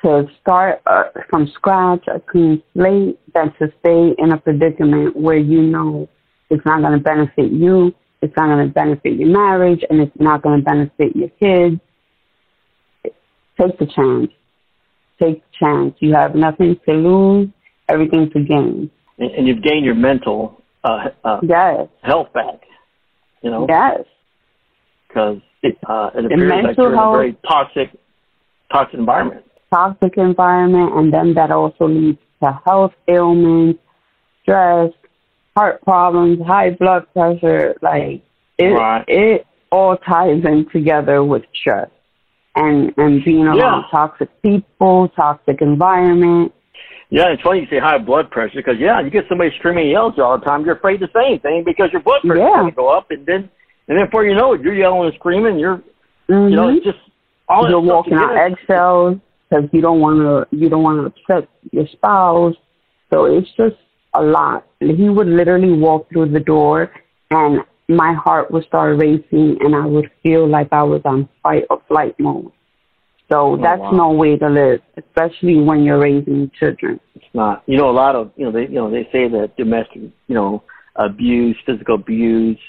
to 0.04 0.28
start 0.42 0.82
uh, 0.86 1.04
from 1.30 1.48
scratch, 1.56 2.06
a 2.08 2.20
clean 2.20 2.62
slate, 2.74 3.18
than 3.34 3.54
to 3.60 3.72
stay 3.80 4.14
in 4.18 4.32
a 4.32 4.38
predicament 4.38 5.16
where 5.16 5.38
you 5.38 5.62
know 5.62 6.10
it's 6.50 6.66
not 6.66 6.82
going 6.82 6.92
to 6.94 7.00
benefit 7.00 7.52
you, 7.52 7.94
it's 8.22 8.36
not 8.36 8.48
going 8.48 8.68
to 8.68 8.74
benefit 8.74 9.14
your 9.14 9.30
marriage, 9.30 9.84
and 9.90 10.02
it's 10.02 10.16
not 10.20 10.42
going 10.42 10.60
to 10.60 10.66
benefit 10.66 11.16
your 11.16 11.30
kids. 11.40 11.80
Take 13.60 13.78
the 13.80 13.86
chance. 13.86 14.32
Take 15.22 15.42
the 15.42 15.58
chance. 15.60 15.96
You 16.00 16.14
have 16.14 16.36
nothing 16.36 16.78
to 16.88 16.94
lose, 16.94 17.50
everything 17.90 18.30
to 18.32 18.40
gain. 18.44 18.92
And, 19.18 19.32
and 19.32 19.48
you've 19.48 19.64
gained 19.64 19.86
your 19.86 19.96
mental 19.96 20.62
uh, 20.84 21.10
uh, 21.24 21.40
Yes, 21.44 21.88
health 22.04 22.32
back. 22.34 22.62
You 23.42 23.52
know, 23.52 23.66
yes, 23.70 24.02
because 25.08 25.38
uh, 25.88 26.10
it 26.16 26.22
The 26.30 26.34
appears 26.34 26.64
like 26.64 26.78
you're 26.78 26.94
in 26.94 27.00
a 27.00 27.12
very 27.12 27.38
toxic, 27.48 27.90
toxic 28.72 29.00
environment. 29.00 29.46
toxic 29.72 30.18
environment, 30.18 30.94
and 30.96 31.14
then 31.14 31.34
that 31.36 31.52
also 31.52 31.88
leads 31.88 32.18
to 32.44 32.60
health 32.66 32.94
ailments, 33.08 33.80
stress, 34.42 34.92
heart 35.56 35.82
problems, 35.84 36.40
high 36.46 36.72
blood 36.72 37.06
pressure. 37.14 37.76
Like 37.82 38.24
it, 38.58 38.66
Right. 38.66 39.06
it 39.08 39.46
all 39.72 39.96
ties 39.98 40.44
in 40.44 40.68
together 40.72 41.24
with 41.24 41.44
stress 41.54 41.90
and 42.56 42.94
and 42.98 43.24
being 43.24 43.46
around 43.46 43.58
Yeah. 43.58 43.82
toxic 43.92 44.30
people, 44.42 45.10
toxic 45.10 45.62
environment. 45.62 46.54
Yeah, 47.10 47.28
it's 47.30 47.42
funny 47.44 47.62
you 47.62 47.68
say 47.68 47.78
high 47.80 47.98
blood 48.00 48.32
pressure 48.32 48.56
because 48.58 48.78
yeah, 48.80 49.00
you 49.00 49.10
get 49.10 49.26
somebody 49.30 49.52
screaming 49.58 49.84
and 49.84 49.92
yelling 49.92 50.14
you 50.18 50.24
all 50.24 50.38
the 50.40 50.46
time. 50.46 50.66
You're 50.66 50.76
afraid 50.76 51.00
to 51.02 51.08
say 51.14 51.26
anything 51.28 51.64
because 51.66 51.92
your 51.92 52.02
blood 52.02 52.22
pressure 52.22 52.40
Yeah. 52.42 52.54
going 52.62 52.72
to 52.72 52.76
go 52.76 52.88
up, 52.90 53.12
and 53.12 53.26
then 53.26 53.50
and 53.88 53.98
then 53.98 54.06
before 54.06 54.26
you 54.26 54.34
know 54.36 54.54
it, 54.54 54.62
you're 54.62 54.74
yelling 54.74 55.06
and 55.06 55.14
screaming. 55.16 55.60
You're 55.60 55.82
Mhm. 56.30 56.50
you 56.50 56.56
know 56.56 56.70
it's 56.70 56.84
just 56.86 56.98
all 57.48 57.70
You're 57.70 57.80
walking 57.80 58.16
on 58.18 58.30
together. 58.30 58.40
eggshells 58.42 59.18
because 59.50 59.70
you 59.72 59.82
don't 59.82 60.00
want 60.02 60.20
to 60.20 60.56
you 60.56 60.70
don't 60.70 60.82
want 60.84 61.00
to 61.02 61.06
upset 61.36 61.48
your 61.72 61.86
spouse. 61.88 62.56
So 63.14 63.26
it's 63.26 63.52
just 63.52 63.76
a 64.16 64.24
lot. 64.24 64.66
He 64.80 65.10
would 65.10 65.28
literally 65.28 65.74
walk 65.74 66.10
through 66.10 66.28
the 66.30 66.40
door, 66.40 66.90
and 67.30 67.64
my 67.88 68.14
heart 68.14 68.52
would 68.52 68.66
start 68.66 68.98
racing, 68.98 69.58
and 69.62 69.76
I 69.76 69.86
would 69.86 70.10
feel 70.24 70.48
like 70.48 70.70
I 70.72 70.84
was 70.84 71.02
on 71.06 71.30
fight 71.44 71.66
or 71.70 71.82
flight 71.88 72.20
mode. 72.20 72.52
So 73.32 73.58
that's 73.62 73.80
wow. 73.80 73.92
no 73.92 74.12
way 74.12 74.38
to 74.38 74.48
live, 74.48 74.82
especially 74.98 75.60
when 75.60 75.84
you're 75.84 76.00
raising 76.00 76.52
children. 76.60 77.00
It's 77.16 77.26
not. 77.34 77.64
You 77.66 77.78
know, 77.78 77.90
a 77.90 77.92
lot 77.92 78.16
of 78.16 78.32
you 78.36 78.46
know 78.46 78.52
they 78.52 78.64
you 78.64 78.76
know 78.76 78.92
they 78.92 79.04
say 79.12 79.28
that 79.28 79.54
domestic 79.58 80.02
you 80.28 80.36
know 80.36 80.64
abuse, 80.96 81.58
physical 81.66 81.96
abuse, 81.96 82.60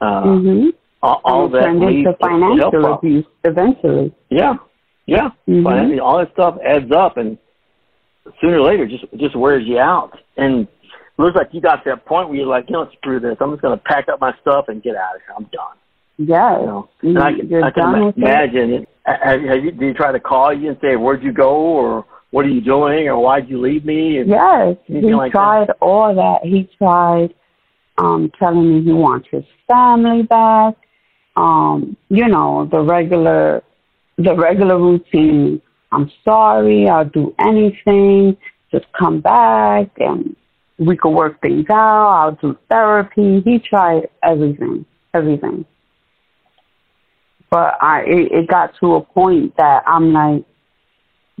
uh, 0.00 0.22
hmm 0.22 0.68
all, 1.02 1.20
all 1.24 1.44
and 1.46 1.54
that 1.54 1.86
leads 1.86 2.06
into 2.06 2.12
to 2.12 2.18
financial 2.18 2.94
abuse 2.94 3.24
eventually. 3.44 4.14
Yeah, 4.28 4.54
yeah. 5.06 5.30
Mhm. 5.48 5.64
But 5.64 5.74
I 5.74 5.86
mean, 5.86 6.00
all 6.00 6.18
that 6.18 6.32
stuff 6.32 6.58
adds 6.64 6.92
up, 6.92 7.16
and 7.16 7.38
sooner 8.40 8.58
or 8.58 8.62
later, 8.62 8.86
just 8.86 9.04
just 9.16 9.36
wears 9.36 9.66
you 9.66 9.78
out. 9.78 10.18
And 10.36 10.68
looks 11.20 11.36
like 11.36 11.48
you 11.52 11.60
got 11.60 11.84
to 11.84 11.90
that 11.90 12.06
point 12.06 12.28
where 12.28 12.38
you're 12.38 12.46
like, 12.46 12.66
you 12.68 12.74
know, 12.74 12.88
screw 12.98 13.20
this. 13.20 13.36
I'm 13.40 13.50
just 13.50 13.62
going 13.62 13.76
to 13.76 13.84
pack 13.84 14.08
up 14.08 14.20
my 14.20 14.34
stuff 14.40 14.66
and 14.68 14.82
get 14.82 14.96
out 14.96 15.16
of 15.16 15.22
here. 15.22 15.34
I'm 15.36 15.44
done. 15.44 15.76
Yeah. 16.18 16.60
You 16.60 16.66
know, 16.66 16.88
and 17.02 17.18
I 17.18 17.32
can, 17.32 17.48
you're 17.48 17.64
I 17.64 17.70
can 17.70 18.12
imagine. 18.16 18.72
It. 18.72 18.88
Have, 19.04 19.40
have 19.40 19.64
you, 19.64 19.70
did 19.72 19.80
you 19.80 19.94
try 19.94 20.12
to 20.12 20.20
call 20.20 20.52
you 20.52 20.68
and 20.68 20.78
say, 20.80 20.96
"Where'd 20.96 21.22
you 21.22 21.32
go?" 21.32 21.54
or 21.54 22.04
"What 22.30 22.44
are 22.44 22.50
you 22.50 22.60
doing?" 22.60 23.08
or 23.08 23.18
"Why'd 23.18 23.48
you 23.48 23.58
leave 23.60 23.84
me?" 23.84 24.18
And, 24.18 24.28
Yes, 24.28 24.76
he 24.86 25.00
like 25.14 25.32
that? 25.32 25.38
tried 25.38 25.70
all 25.80 26.14
that. 26.14 26.46
He 26.46 26.68
tried 26.76 27.34
um 27.96 28.30
telling 28.38 28.68
me 28.68 28.84
he 28.84 28.92
wants 28.92 29.28
his 29.30 29.44
family 29.66 30.22
back. 30.22 30.74
Um, 31.36 31.96
you 32.10 32.28
know, 32.28 32.68
the 32.70 32.80
regular 32.80 33.62
the 34.18 34.34
regular 34.34 34.78
routine. 34.78 35.62
I'm 35.92 36.10
sorry, 36.24 36.88
I'll 36.88 37.04
do 37.04 37.34
anything, 37.40 38.36
just 38.70 38.86
come 38.92 39.20
back 39.20 39.88
and 39.98 40.36
we 40.80 40.96
could 40.96 41.10
work 41.10 41.40
things 41.42 41.66
out. 41.70 42.08
I'll 42.08 42.32
do 42.32 42.58
therapy. 42.70 43.42
He 43.44 43.58
tried 43.58 44.08
everything, 44.22 44.86
everything. 45.12 45.66
But 47.50 47.74
I, 47.82 48.00
it, 48.06 48.32
it 48.32 48.48
got 48.48 48.72
to 48.80 48.94
a 48.94 49.02
point 49.02 49.56
that 49.58 49.82
I'm 49.86 50.12
like, 50.12 50.44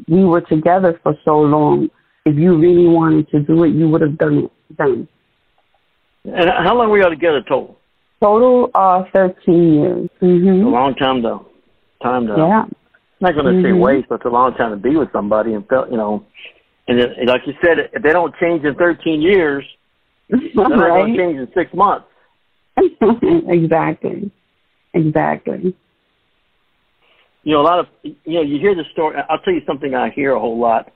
we 0.08 0.24
were 0.24 0.42
together 0.42 1.00
for 1.02 1.14
so 1.24 1.40
long. 1.40 1.88
If 2.26 2.36
you 2.36 2.58
really 2.58 2.86
wanted 2.86 3.30
to 3.30 3.40
do 3.40 3.64
it, 3.64 3.68
you 3.68 3.88
would 3.88 4.02
have 4.02 4.18
done 4.18 4.44
it 4.44 4.52
then. 4.76 5.08
And 6.24 6.50
how 6.50 6.76
long 6.76 6.90
were 6.90 6.98
you 6.98 7.04
all 7.04 7.10
together 7.10 7.40
total? 7.40 7.78
Total, 8.20 8.70
uh, 8.74 9.04
13 9.14 9.72
years. 9.72 10.10
Mm-hmm. 10.20 10.66
A 10.66 10.68
long 10.68 10.94
time 10.96 11.22
though. 11.22 11.46
Time 12.02 12.26
though. 12.26 12.36
Yeah. 12.36 12.64
I'm 12.64 12.70
not 13.20 13.34
going 13.34 13.46
to 13.46 13.52
Mhm. 13.52 13.62
say 13.62 13.72
waste, 13.72 14.08
but 14.08 14.16
it's 14.16 14.24
a 14.24 14.28
long 14.28 14.54
time 14.54 14.70
to 14.70 14.76
be 14.76 14.96
with 14.96 15.10
somebody 15.12 15.54
and 15.54 15.66
felt, 15.68 15.90
you 15.90 15.96
know. 15.96 16.24
And 16.88 16.98
then, 16.98 17.26
like 17.26 17.42
you 17.46 17.54
said, 17.62 17.90
if 17.92 18.02
they 18.02 18.12
don't 18.12 18.34
change 18.36 18.64
in 18.64 18.74
13 18.74 19.20
years, 19.22 19.64
they're 20.28 20.40
not 20.54 20.70
going 20.70 21.12
to 21.12 21.18
change 21.18 21.38
in 21.38 21.48
six 21.54 21.72
months. 21.74 22.06
exactly. 23.48 24.30
Exactly. 24.94 25.74
You 27.42 27.52
know, 27.54 27.60
a 27.60 27.62
lot 27.62 27.78
of 27.78 27.86
you 28.02 28.16
know, 28.26 28.42
you 28.42 28.58
hear 28.58 28.74
the 28.74 28.84
story. 28.92 29.16
I'll 29.28 29.38
tell 29.38 29.54
you 29.54 29.62
something 29.66 29.94
I 29.94 30.10
hear 30.10 30.34
a 30.34 30.40
whole 30.40 30.58
lot. 30.58 30.92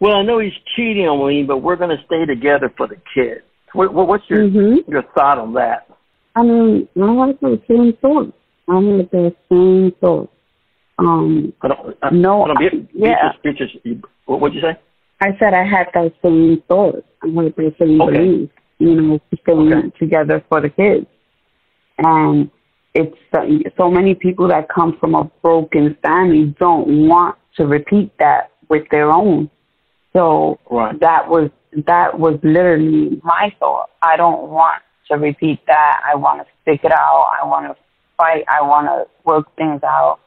Well, 0.00 0.14
I 0.14 0.22
know 0.22 0.38
he's 0.38 0.52
cheating 0.74 1.06
on 1.06 1.26
me, 1.28 1.42
but 1.42 1.58
we're 1.58 1.76
going 1.76 1.96
to 1.96 2.02
stay 2.06 2.24
together 2.24 2.72
for 2.76 2.88
the 2.88 2.96
kids. 3.14 3.42
What, 3.72 3.92
what, 3.94 4.08
what's 4.08 4.28
your 4.28 4.48
Mhm. 4.48 4.88
your 4.88 5.02
thought 5.14 5.38
on 5.38 5.54
that? 5.54 5.86
I 6.34 6.42
mean, 6.42 6.88
my 6.94 7.06
I 7.06 7.10
like 7.12 7.40
the 7.40 7.60
same 7.68 7.92
thoughts. 8.00 8.32
I 8.68 8.74
had 8.74 9.10
the 9.10 9.34
same 9.50 9.92
thoughts. 10.00 10.32
Um, 10.98 11.52
I 11.62 11.68
don't, 11.68 11.96
I, 12.02 12.10
No, 12.10 12.44
I 12.44 12.48
don't 12.48 12.58
be, 12.58 12.88
yeah. 12.94 13.32
Beatrice, 13.42 13.70
Beatrice, 13.70 13.76
you- 13.84 14.02
what 14.26 14.40
would 14.40 14.54
you 14.54 14.60
say? 14.60 14.76
I 15.22 15.36
said 15.38 15.54
I 15.54 15.64
had 15.64 15.86
that 15.94 16.12
same 16.22 16.62
thought. 16.68 17.04
I 17.22 17.28
had 17.28 17.54
that 17.56 17.74
same 17.78 18.02
Okay. 18.02 18.12
belief, 18.12 18.50
you 18.78 18.94
know, 19.00 19.20
staying 19.42 19.72
Okay. 19.72 19.90
together 19.98 20.42
for 20.48 20.60
the 20.60 20.68
kids. 20.68 21.06
And 21.98 22.50
it's 22.94 23.16
uh, 23.32 23.46
so 23.76 23.88
many 23.88 24.14
people 24.16 24.48
that 24.48 24.68
come 24.68 24.98
from 24.98 25.14
a 25.14 25.24
broken 25.42 25.96
family 26.02 26.54
don't 26.58 27.08
want 27.08 27.36
to 27.56 27.66
repeat 27.66 28.10
that 28.18 28.50
with 28.68 28.88
their 28.90 29.10
own. 29.12 29.48
So 30.12 30.58
Right. 30.68 30.98
that 31.00 31.28
was 31.28 31.50
that 31.86 32.18
was 32.18 32.38
literally 32.42 33.20
my 33.22 33.54
thought. 33.58 33.90
I 34.02 34.16
don't 34.16 34.42
want 34.50 34.82
to 35.08 35.16
repeat 35.16 35.60
that. 35.66 36.02
I 36.04 36.16
want 36.16 36.40
to 36.40 36.46
stick 36.62 36.80
it 36.84 36.92
out. 36.92 37.30
I 37.40 37.46
want 37.46 37.66
to 37.68 37.76
fight. 38.16 38.44
I 38.48 38.60
want 38.62 38.88
to 38.88 39.06
work 39.24 39.46
things 39.56 39.82
out. 39.84 40.18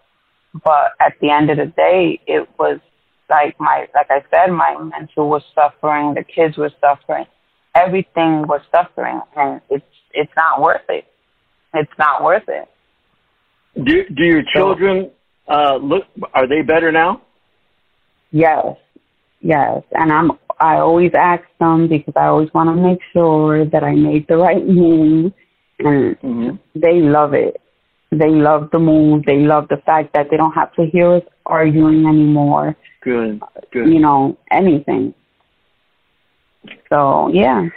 But 0.63 0.93
at 1.01 1.13
the 1.19 1.29
end 1.29 1.49
of 1.51 1.57
the 1.57 1.67
day, 1.67 2.19
it 2.25 2.47
was 2.57 2.79
like 3.29 3.59
my 3.59 3.87
like 3.93 4.07
I 4.09 4.23
said, 4.31 4.51
my 4.51 4.77
mental 4.77 5.29
was 5.29 5.43
suffering. 5.53 6.13
The 6.13 6.23
kids 6.23 6.57
were 6.57 6.71
suffering. 6.81 7.25
Everything 7.75 8.47
was 8.47 8.61
suffering, 8.71 9.21
and 9.35 9.61
it's 9.69 9.85
it's 10.13 10.31
not 10.35 10.61
worth 10.61 10.87
it. 10.89 11.05
It's 11.73 11.91
not 11.97 12.23
worth 12.23 12.47
it. 12.47 12.67
Do 13.83 14.03
do 14.15 14.23
your 14.23 14.43
children 14.55 15.11
uh, 15.47 15.75
look? 15.75 16.03
Are 16.33 16.47
they 16.47 16.61
better 16.61 16.91
now? 16.91 17.21
Yes, 18.31 18.77
yes, 19.41 19.83
and 19.91 20.11
I'm. 20.11 20.31
I 20.57 20.77
always 20.77 21.11
ask 21.13 21.43
them 21.59 21.89
because 21.89 22.13
I 22.15 22.27
always 22.27 22.49
want 22.53 22.69
to 22.69 22.75
make 22.81 22.99
sure 23.11 23.65
that 23.65 23.83
I 23.83 23.93
made 23.93 24.25
the 24.29 24.37
right 24.37 24.65
move, 24.65 25.33
and 25.79 26.15
Mm-hmm. 26.23 26.55
they 26.75 27.01
love 27.01 27.33
it. 27.33 27.57
They 28.11 28.29
love 28.29 28.69
the 28.71 28.79
move. 28.79 29.25
They 29.25 29.39
love 29.39 29.67
the 29.69 29.81
fact 29.85 30.13
that 30.13 30.27
they 30.31 30.37
don't 30.37 30.53
have 30.53 30.73
to 30.75 30.85
hear 30.85 31.15
us 31.15 31.23
arguing 31.45 32.05
anymore. 32.05 32.75
Good, 33.05 33.39
good. 33.71 33.87
You 33.87 33.99
know 33.99 34.35
anything. 34.51 35.13
So 36.89 37.29
yeah, 37.31 37.67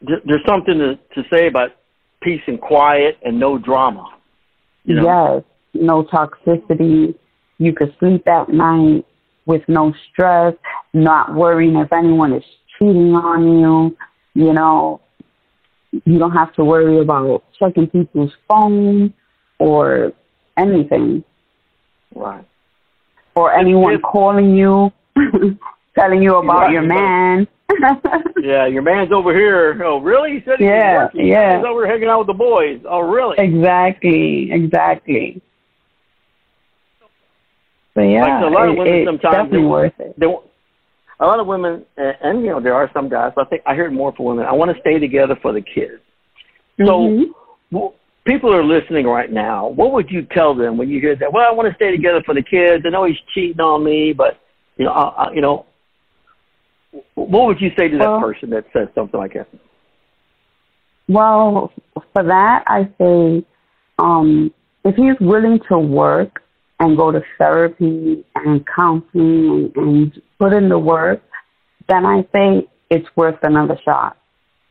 There's 0.00 0.44
something 0.46 0.78
to, 0.78 0.96
to 1.14 1.28
say 1.30 1.48
about 1.48 1.72
peace 2.22 2.40
and 2.46 2.58
quiet 2.58 3.18
and 3.22 3.38
no 3.38 3.58
drama. 3.58 4.08
You 4.84 4.94
know? 4.94 5.02
yes, 5.04 5.44
no 5.74 6.02
toxicity. 6.04 7.14
You 7.58 7.74
could 7.74 7.94
sleep 8.00 8.26
at 8.26 8.48
night 8.48 9.04
with 9.44 9.62
no 9.68 9.92
stress, 10.10 10.54
not 10.94 11.34
worrying 11.34 11.76
if 11.76 11.92
anyone 11.92 12.32
is 12.32 12.44
cheating 12.78 13.14
on 13.14 13.58
you. 13.60 13.96
You 14.32 14.54
know, 14.54 15.02
you 15.92 16.18
don't 16.18 16.32
have 16.32 16.54
to 16.54 16.64
worry 16.64 17.00
about 17.00 17.44
checking 17.58 17.86
people's 17.86 18.32
phone 18.48 19.12
or 19.58 20.12
anything, 20.56 21.22
Right. 22.14 22.47
Or 23.38 23.52
anyone 23.52 23.94
if- 23.94 24.02
calling 24.02 24.56
you, 24.56 24.90
telling 25.94 26.22
you 26.22 26.36
about 26.36 26.62
Right, 26.62 26.72
your 26.72 26.82
man. 26.82 27.46
Yeah, 28.42 28.66
your 28.66 28.82
man's 28.82 29.12
over 29.12 29.34
here. 29.34 29.80
Oh, 29.84 29.98
really? 30.00 30.38
He 30.38 30.44
said 30.44 30.58
he 30.58 30.64
Yeah, 30.64 31.08
yeah. 31.14 31.58
He's 31.58 31.66
over 31.66 31.86
hanging 31.86 32.08
out 32.08 32.18
with 32.20 32.28
the 32.28 32.32
boys. 32.32 32.80
Oh, 32.88 33.00
really? 33.00 33.36
Exactly, 33.38 34.50
exactly. 34.50 35.42
So 37.94 38.00
yeah, 38.02 38.40
Like 38.40 38.44
a 38.44 38.54
lot 38.54 38.68
of 38.68 38.76
women 38.76 38.94
it's 38.94 39.08
sometimes 39.08 39.34
definitely 39.34 39.58
they- 39.60 39.66
worth 39.66 40.00
it. 40.00 40.14
They, 40.18 40.26
a 41.20 41.26
lot 41.26 41.40
of 41.40 41.46
women, 41.48 41.84
and, 41.96 42.16
and 42.22 42.40
you 42.42 42.50
know, 42.50 42.60
there 42.60 42.74
are 42.74 42.88
some 42.94 43.08
guys. 43.08 43.32
But 43.34 43.46
I 43.48 43.50
think 43.50 43.62
I 43.66 43.74
hear 43.74 43.86
it 43.86 43.90
more 43.92 44.12
for 44.16 44.24
women. 44.24 44.46
I 44.46 44.52
want 44.52 44.72
to 44.74 44.80
stay 44.80 44.98
together 45.00 45.36
for 45.42 45.52
the 45.52 45.60
kids. 45.60 46.00
So, 46.78 46.86
Mhm. 46.86 47.24
well, 47.72 47.94
people 48.28 48.54
are 48.54 48.62
listening 48.62 49.06
right 49.06 49.32
now. 49.32 49.68
What 49.68 49.92
would 49.92 50.10
you 50.10 50.22
tell 50.22 50.54
them 50.54 50.76
when 50.76 50.88
you 50.90 51.00
hear 51.00 51.16
that? 51.16 51.32
Well, 51.32 51.46
I 51.48 51.52
want 51.52 51.68
to 51.68 51.74
stay 51.74 51.90
together 51.90 52.22
for 52.24 52.34
the 52.34 52.42
kids. 52.42 52.84
I 52.86 52.90
know 52.90 53.04
he's 53.04 53.16
cheating 53.34 53.60
on 53.60 53.82
me, 53.82 54.12
but 54.12 54.38
you 54.76 54.84
know, 54.84 54.92
I, 54.92 55.24
I, 55.24 55.32
you 55.32 55.40
know, 55.40 55.66
what 57.14 57.46
would 57.46 57.60
you 57.60 57.70
say 57.76 57.88
to 57.88 57.96
that 57.98 58.08
Well- 58.08 58.20
person 58.20 58.50
that 58.50 58.66
says 58.72 58.88
something 58.94 59.18
like 59.18 59.32
that? 59.32 59.48
Well, 61.08 61.72
for 61.94 62.22
that, 62.22 62.64
I 62.66 62.84
say 62.98 63.42
um, 63.98 64.52
if 64.84 64.94
he's 64.94 65.18
willing 65.26 65.58
to 65.70 65.78
work 65.78 66.42
and 66.80 66.98
go 66.98 67.10
to 67.10 67.22
therapy 67.38 68.26
and 68.34 68.66
counseling 68.66 69.72
and, 69.74 69.76
and 69.76 70.22
put 70.38 70.52
in 70.52 70.68
the 70.68 70.78
work, 70.78 71.22
then 71.88 72.04
I 72.04 72.26
say 72.30 72.68
it's 72.90 73.08
worth 73.16 73.38
another 73.42 73.78
shot. 73.86 74.18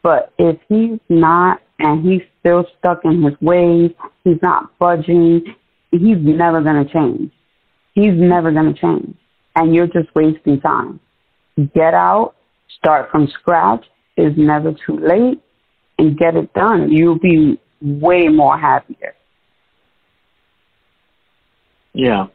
But 0.03 0.31
if 0.37 0.59
he's 0.69 0.99
not 1.09 1.59
and 1.79 2.03
he's 2.05 2.21
still 2.39 2.65
stuck 2.79 3.01
in 3.05 3.23
his 3.23 3.39
ways, 3.41 3.91
he's 4.23 4.41
not 4.41 4.77
budging, 4.79 5.43
he's 5.91 6.17
never 6.17 6.61
going 6.61 6.85
to 6.85 6.91
change. 6.91 7.31
He's 7.93 8.13
never 8.13 8.51
going 8.51 8.73
to 8.73 8.79
change. 8.79 9.15
And 9.55 9.73
you're 9.73 9.87
just 9.87 10.13
wasting 10.15 10.61
time. 10.61 10.99
Get 11.73 11.93
out, 11.93 12.35
start 12.77 13.09
from 13.09 13.27
scratch. 13.27 13.85
It's 14.15 14.37
never 14.37 14.73
too 14.85 14.97
late 14.97 15.41
and 15.97 16.17
get 16.17 16.35
it 16.35 16.53
done. 16.53 16.91
You'll 16.91 17.19
be 17.19 17.59
way 17.81 18.27
more 18.27 18.57
happier. 18.57 19.15
Yeah, 21.93 22.27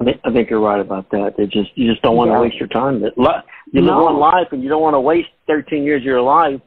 I 0.00 0.04
think 0.04 0.20
I 0.24 0.32
think 0.32 0.50
you're 0.50 0.60
right 0.60 0.80
about 0.80 1.10
that. 1.10 1.34
It 1.38 1.50
just 1.50 1.70
you 1.76 1.88
just 1.90 2.02
don't 2.02 2.16
want 2.16 2.30
to 2.32 2.40
waste 2.40 2.56
your 2.56 2.68
time. 2.68 3.00
You 3.00 3.12
live 3.16 3.44
No. 3.72 4.04
one 4.04 4.18
life, 4.18 4.48
and 4.50 4.62
you 4.62 4.68
don't 4.68 4.82
want 4.82 4.94
to 4.94 5.00
waste 5.00 5.28
13 5.46 5.84
years 5.84 6.02
of 6.02 6.06
your 6.06 6.20
life. 6.20 6.60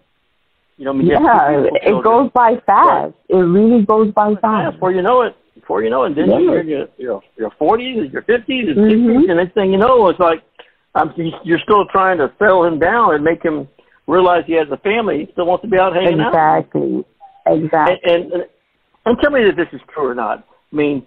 You 0.81 0.85
know, 0.85 0.91
I 0.93 0.95
mean, 0.95 1.07
Yeah, 1.09 1.63
it 1.83 2.03
goes 2.03 2.31
by 2.33 2.55
fast. 2.65 3.13
It 3.29 3.35
really 3.35 3.85
goes 3.85 4.11
by 4.13 4.29
Yeah, 4.29 4.35
fast. 4.41 4.73
before 4.77 4.91
you 4.91 5.03
know 5.03 5.21
it, 5.21 5.35
before 5.53 5.83
you 5.83 5.91
know 5.91 6.05
it, 6.05 6.15
then 6.15 6.27
Yeah. 6.31 6.39
you're 6.39 6.59
in 6.61 6.67
your 6.69 6.87
your 6.97 7.21
your 7.37 7.51
forties, 7.51 8.11
your 8.11 8.23
fifties, 8.23 8.67
and 8.69 8.77
Mhm. 8.77 8.89
sixties, 8.89 9.29
and 9.29 9.37
next 9.37 9.53
thing 9.53 9.71
you 9.71 9.77
know, 9.77 10.07
it's 10.09 10.19
like 10.19 10.41
um, 10.95 11.13
you- 11.17 11.37
you're 11.43 11.59
still 11.59 11.85
trying 11.85 12.17
to 12.17 12.31
settle 12.39 12.63
him 12.65 12.79
down 12.79 13.13
and 13.13 13.23
make 13.23 13.43
him 13.43 13.67
realize 14.07 14.43
he 14.47 14.53
has 14.53 14.69
a 14.71 14.77
family. 14.77 15.25
He 15.25 15.31
still 15.33 15.45
wants 15.45 15.61
to 15.61 15.67
be 15.69 15.77
out 15.77 15.93
hanging 15.93 16.19
out. 16.19 16.29
Exactly. 16.29 17.05
Exactly. 17.45 17.99
And, 18.11 18.31
and 18.33 18.45
and 19.05 19.19
tell 19.21 19.29
me 19.29 19.41
if 19.47 19.55
this 19.55 19.69
is 19.73 19.81
true 19.93 20.07
or 20.07 20.15
not. 20.15 20.39
I 20.73 20.75
mean, 20.75 21.05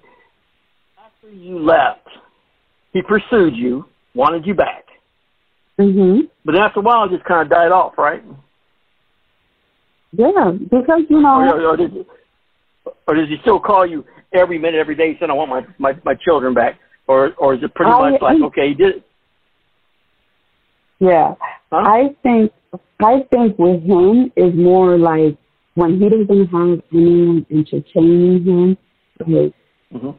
after 1.04 1.28
you 1.34 1.58
left, 1.58 2.06
he 2.92 3.02
pursued 3.02 3.56
you, 3.56 3.86
wanted 4.14 4.46
you 4.46 4.54
back, 4.54 4.84
Mhm. 5.80 6.28
but 6.44 6.54
after 6.54 6.78
a 6.78 6.82
while, 6.84 7.04
it 7.06 7.10
just 7.10 7.24
kind 7.24 7.42
of 7.42 7.48
died 7.48 7.72
off, 7.72 7.98
right? 7.98 8.22
Yeah, 10.16 10.52
because 10.70 11.02
you 11.08 11.16
Or, 11.18 11.22
know, 11.22 11.70
or, 11.70 11.76
did, 11.76 12.06
or 13.06 13.14
does 13.14 13.28
he 13.28 13.36
still 13.42 13.58
call 13.58 13.86
you 13.86 14.04
every 14.32 14.58
minute, 14.58 14.78
every 14.78 14.94
day, 14.94 15.16
saying, 15.18 15.30
"I 15.30 15.34
want 15.34 15.50
my 15.50 15.66
my, 15.78 15.98
my 16.04 16.14
children 16.14 16.54
back," 16.54 16.78
or 17.08 17.32
or 17.38 17.54
is 17.54 17.62
it 17.62 17.74
pretty 17.74 17.90
I- 17.92 18.10
much 18.10 18.20
like, 18.22 18.40
I- 18.40 18.44
okay, 18.46 18.68
he 18.68 18.74
did. 18.74 18.96
it. 18.96 19.02
yeah. 21.00 21.34
Huh? 21.72 21.82
I 21.84 22.14
think 22.22 22.52
I 23.00 23.24
think 23.30 23.58
with 23.58 23.82
him 23.82 24.32
is 24.36 24.54
more 24.54 24.96
like 24.98 25.36
when 25.74 25.98
he 26.00 26.08
doesn't 26.08 26.46
have 26.48 26.82
anyone 26.92 27.46
entertaining 27.50 28.44
him, 28.44 28.78
like 29.26 29.52
hmm 29.92 30.10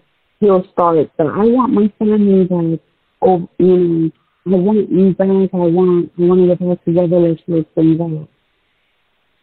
he'll 0.42 0.66
start 0.74 1.10
the 1.18 1.24
I 1.24 1.46
want 1.46 1.74
my 1.74 1.88
family 1.98 2.44
back. 2.46 2.80
Oh, 3.22 3.48
you 3.58 4.12
know, 4.46 4.58
I 4.58 4.60
want 4.60 4.92
you 4.92 5.14
back. 5.14 5.28
I 5.30 5.58
want 5.58 6.12
I 6.20 6.22
want 6.22 6.42
to 6.42 6.48
get 6.48 6.60
back 6.60 6.86
together. 6.86 7.20
Let's 7.20 7.42
work 7.48 7.66
things 7.76 8.00
out. 8.02 8.28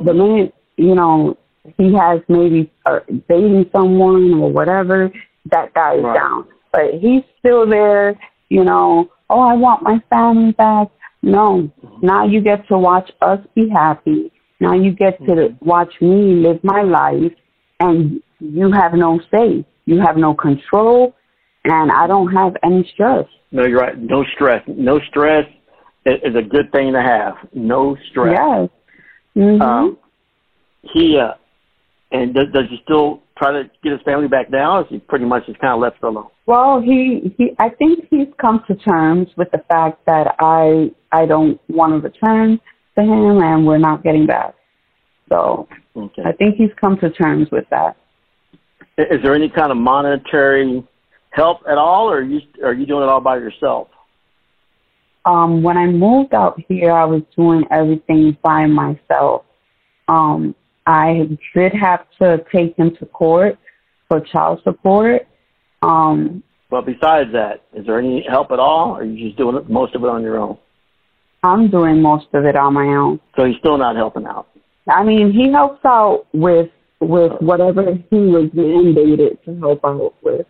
The 0.05 0.15
minute 0.15 0.55
you 0.77 0.95
know 0.95 1.37
he 1.79 1.95
has 1.95 2.21
maybe 2.29 2.71
uh, 2.87 3.01
dating 3.29 3.67
someone 3.75 4.35
or 4.35 4.51
whatever, 4.53 5.13
that 5.51 5.73
dies 5.75 6.01
Right. 6.03 6.15
down. 6.15 6.47
But 6.73 6.95
he's 7.01 7.23
still 7.39 7.67
there. 7.69 8.19
You 8.49 8.65
know, 8.65 9.11
oh, 9.31 9.41
I 9.41 9.55
want 9.55 9.83
my 9.83 10.03
family 10.11 10.53
back. 10.53 10.89
No. 11.23 11.71
Now 12.03 12.27
you 12.27 12.41
get 12.41 12.67
to 12.69 12.79
watch 12.79 13.11
us 13.23 13.39
be 13.55 13.69
happy. 13.69 14.33
Now 14.61 14.75
you 14.75 14.93
get 14.93 15.19
to 15.27 15.33
Mm-hmm. 15.35 15.69
watch 15.69 15.93
me 16.01 16.35
live 16.37 16.63
my 16.65 16.83
life, 16.83 17.33
and 17.81 18.21
you 18.41 18.71
have 18.73 18.95
no 18.95 19.21
say. 19.33 19.65
You 19.87 20.01
have 20.01 20.17
no 20.17 20.35
control, 20.35 21.15
and 21.65 21.91
I 21.93 22.07
don't 22.07 22.33
have 22.33 22.57
any 22.65 22.89
stress. 22.93 23.27
No, 23.53 23.65
you're 23.67 23.81
right. 23.81 23.99
No 23.99 24.25
stress. 24.35 24.63
No 24.67 24.99
stress 25.11 25.45
is 26.07 26.35
a 26.35 26.43
good 26.43 26.71
thing 26.73 26.93
to 26.93 27.03
have. 27.03 27.35
No 27.55 27.97
stress. 28.11 28.37
Yes. 28.39 28.69
Hmm 29.35 29.63
Um, 29.63 29.99
he 30.83 31.19
uh, 31.19 31.35
and 32.11 32.35
does, 32.35 32.47
does 32.53 32.65
he 32.69 32.79
still 32.85 33.23
try 33.39 33.53
to 33.53 33.71
get 33.83 33.93
his 33.93 34.03
family 34.03 34.29
back 34.29 34.51
now? 34.51 34.79
Or 34.79 34.81
is 34.83 34.87
he 34.91 34.99
pretty 34.99 35.25
much 35.25 35.47
just 35.47 35.59
kind 35.59 35.73
of 35.73 35.81
left 35.81 36.03
alone? 36.03 36.29
Well, 36.47 36.81
he 36.81 37.35
he. 37.39 37.53
I 37.59 37.71
think 37.71 38.07
he's 38.11 38.29
come 38.41 38.63
to 38.69 38.75
terms 38.77 39.29
with 39.37 39.51
the 39.51 39.63
fact 39.69 40.05
that 40.07 40.35
I 40.39 40.91
I 41.13 41.27
don't 41.27 41.61
want 41.69 41.93
to 41.93 41.99
return 41.99 42.61
to 42.97 43.03
him, 43.03 43.41
and 43.43 43.67
we're 43.67 43.79
not 43.79 44.03
getting 44.03 44.27
back. 44.27 44.55
So 45.29 45.69
Okay. 45.97 46.23
I 46.25 46.33
think 46.33 46.57
he's 46.57 46.71
come 46.81 46.99
to 46.99 47.11
terms 47.11 47.49
with 47.51 47.65
that. 47.71 47.97
Is 48.99 49.23
there 49.23 49.35
any 49.35 49.49
kind 49.49 49.71
of 49.71 49.79
monetary 49.79 50.87
help 51.31 51.61
at 51.69 51.79
all, 51.79 52.11
or 52.11 52.19
are 52.19 52.23
you 52.23 52.41
are 52.63 52.75
you 52.75 52.87
doing 52.87 53.03
it 53.03 53.09
all 53.09 53.21
by 53.21 53.37
yourself? 53.37 53.89
Um, 55.25 55.63
when 55.63 55.77
I 55.77 55.87
moved 55.87 56.35
out 56.35 56.61
here, 56.69 56.93
I 56.93 57.05
was 57.05 57.23
doing 57.37 57.65
everything 57.71 58.37
by 58.43 58.67
myself. 58.67 59.45
Um, 60.09 60.55
I 60.87 61.29
did 61.55 61.73
have 61.75 62.07
to 62.21 62.45
take 62.53 62.77
him 62.77 62.97
to 62.97 63.07
court 63.07 63.57
for 64.09 64.21
child 64.21 64.61
support. 64.65 65.27
Um, 65.83 66.43
But 66.71 66.87
besides 66.87 67.31
that, 67.33 67.63
is 67.73 67.87
there 67.87 67.99
any 67.99 68.25
help 68.29 68.51
at 68.51 68.59
all, 68.59 68.97
or 68.97 69.03
are 69.03 69.05
you 69.05 69.27
just 69.27 69.39
doing 69.39 69.65
most 69.69 69.95
of 69.95 70.03
it 70.03 70.09
on 70.09 70.23
your 70.23 70.39
own? 70.39 70.59
I'm 71.45 71.71
doing 71.71 72.01
most 72.01 72.27
of 72.35 72.45
it 72.45 72.57
on 72.57 72.75
my 72.75 72.87
own. 72.87 73.21
So 73.37 73.45
he's 73.45 73.57
still 73.59 73.77
not 73.77 73.97
helping 73.97 74.27
out. 74.27 74.49
I 74.89 75.05
mean, 75.05 75.33
he 75.33 75.51
helps 75.51 75.85
out 75.85 76.27
with 76.33 76.71
with 77.01 77.33
whatever 77.41 77.95
he 78.11 78.17
was 78.17 78.49
mandated 78.55 79.43
to 79.45 79.59
help 79.59 79.85
out 79.85 80.15
with. 80.23 80.47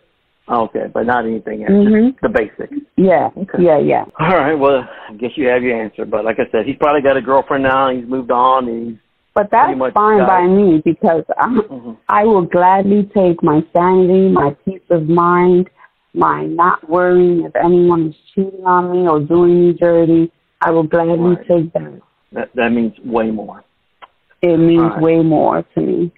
Okay, 0.48 0.86
but 0.92 1.06
not 1.06 1.24
anything 1.24 1.62
extra. 1.62 1.76
Mhm. 1.78 2.20
The 2.20 2.28
basics. 2.28 2.76
Yeah, 2.96 3.30
Okay. 3.36 3.62
yeah, 3.62 3.78
yeah. 3.78 4.04
All 4.18 4.36
right. 4.36 4.54
Well, 4.54 4.86
I 5.08 5.14
guess 5.14 5.30
you 5.36 5.48
have 5.48 5.62
your 5.62 5.80
answer. 5.80 6.04
But 6.04 6.24
like 6.24 6.40
I 6.40 6.46
said, 6.50 6.66
he's 6.66 6.76
probably 6.76 7.00
got 7.00 7.16
a 7.16 7.22
girlfriend 7.22 7.62
now. 7.62 7.90
He's 7.90 8.06
moved 8.06 8.30
on. 8.30 8.66
He's 8.66 8.96
But 9.34 9.50
that's 9.50 9.72
fine 9.94 10.18
got 10.18 10.28
by 10.28 10.46
me 10.46 10.82
because 10.84 11.24
I, 11.38 11.48
Mhm. 11.48 11.96
I 12.08 12.24
will 12.24 12.42
gladly 12.42 13.04
take 13.14 13.42
my 13.42 13.64
sanity, 13.72 14.28
my 14.28 14.54
peace 14.64 14.82
of 14.90 15.08
mind, 15.08 15.70
my 16.12 16.44
not 16.46 16.86
worrying 16.90 17.44
if 17.44 17.56
anyone 17.56 18.08
is 18.08 18.16
cheating 18.34 18.66
on 18.66 18.92
me 18.92 19.08
or 19.08 19.20
doing 19.20 19.68
me 19.68 19.72
dirty. 19.72 20.30
I 20.60 20.70
will 20.70 20.82
gladly 20.82 21.36
Right. 21.36 21.46
take 21.48 21.72
that. 21.72 22.00
that 22.32 22.50
that 22.54 22.72
means 22.72 22.98
way 23.00 23.30
more. 23.30 23.62
It 24.42 24.56
means 24.58 24.92
right. 24.92 25.00
way 25.00 25.22
more 25.22 25.62
to 25.74 25.80
me. 25.80 26.10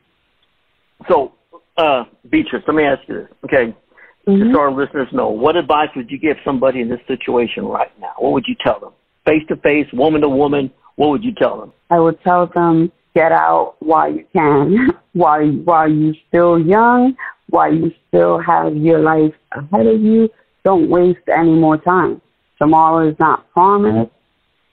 So, 1.09 1.33
uh, 1.77 2.05
Beatrice, 2.31 2.63
let 2.67 2.75
me 2.75 2.85
ask 2.85 3.07
you 3.09 3.15
this. 3.15 3.29
Okay, 3.45 3.75
Mhm. 4.27 4.39
just 4.39 4.53
so 4.55 4.61
our 4.61 4.71
listeners 4.73 5.09
know, 5.13 5.29
what 5.29 5.57
advice 5.57 5.89
would 5.97 6.11
you 6.11 6.19
give 6.19 6.37
somebody 6.45 6.81
in 6.81 6.89
this 6.89 7.01
situation 7.07 7.67
right 7.67 7.93
now? 8.01 8.13
What 8.19 8.33
would 8.33 8.47
you 8.47 8.55
tell 8.63 8.79
them? 8.81 8.93
Face 9.27 9.43
to 9.49 9.57
face, 9.57 9.87
woman 9.93 10.21
to 10.23 10.29
woman, 10.29 10.71
what 10.97 11.11
would 11.11 11.25
you 11.25 11.33
tell 11.33 11.59
them? 11.59 11.73
I 11.91 11.99
would 11.99 12.23
tell 12.23 12.47
them 12.47 12.91
get 13.15 13.33
out 13.33 13.77
while 13.81 14.11
you 14.13 14.25
can, 14.33 14.91
while 15.13 15.47
while 15.65 15.91
you're 15.91 16.15
still 16.29 16.59
young, 16.59 17.17
while 17.51 17.73
you 17.73 17.93
still 18.09 18.39
have 18.39 18.77
your 18.77 19.01
life 19.01 19.35
ahead 19.53 19.87
of 19.87 20.01
you. 20.01 20.29
Don't 20.65 20.89
waste 20.89 21.29
any 21.33 21.53
more 21.53 21.77
time. 21.77 22.21
Tomorrow 22.59 23.09
is 23.09 23.17
not 23.19 23.51
promised, 23.53 24.11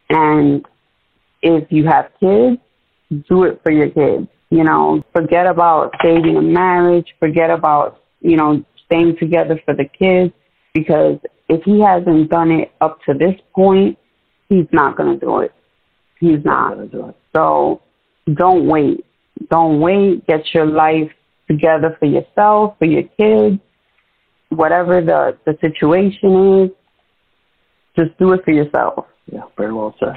and 0.10 0.66
if 1.42 1.72
you 1.72 1.86
have 1.88 2.12
kids, 2.20 2.58
do 3.28 3.44
it 3.44 3.60
for 3.64 3.72
your 3.72 3.90
kids. 3.90 4.28
You 4.50 4.64
know, 4.64 5.04
forget 5.14 5.48
about 5.48 5.94
saving 6.04 6.38
a 6.38 6.42
marriage. 6.42 7.08
Forget 7.20 7.50
about 7.50 8.02
you 8.22 8.38
know 8.38 8.64
staying 8.92 9.16
together 9.18 9.60
for 9.64 9.74
the 9.74 9.86
kids 9.86 10.34
because 10.74 11.18
if 11.48 11.64
he 11.64 11.82
hasn't 11.82 12.30
done 12.30 12.52
it 12.52 12.72
up 12.82 13.00
to 13.06 13.14
this 13.14 13.36
point, 13.56 13.98
he's 14.50 14.68
not 14.72 14.98
going 14.98 15.18
to 15.18 15.26
do 15.26 15.40
it. 15.40 15.54
He's 16.20 16.44
not. 16.46 16.76
gonna 16.76 16.88
do 16.88 17.10
it. 17.10 17.16
So 17.34 17.82
don't 18.36 18.68
wait. 18.68 19.06
Don't 19.50 19.82
wait. 19.82 20.26
Get 20.28 20.42
your 20.54 20.68
life 20.68 21.12
together 21.48 21.98
for 22.00 22.06
yourself, 22.06 22.76
for 22.78 22.86
your 22.86 23.04
kids, 23.18 23.60
whatever 24.50 25.02
the, 25.02 25.38
the 25.46 25.58
situation 25.60 26.64
is. 26.64 26.70
Just 27.98 28.18
do 28.20 28.32
it 28.34 28.46
for 28.46 28.52
yourself. 28.52 29.06
Yeah, 29.32 29.42
very 29.58 29.74
well 29.74 29.96
said. 30.00 30.14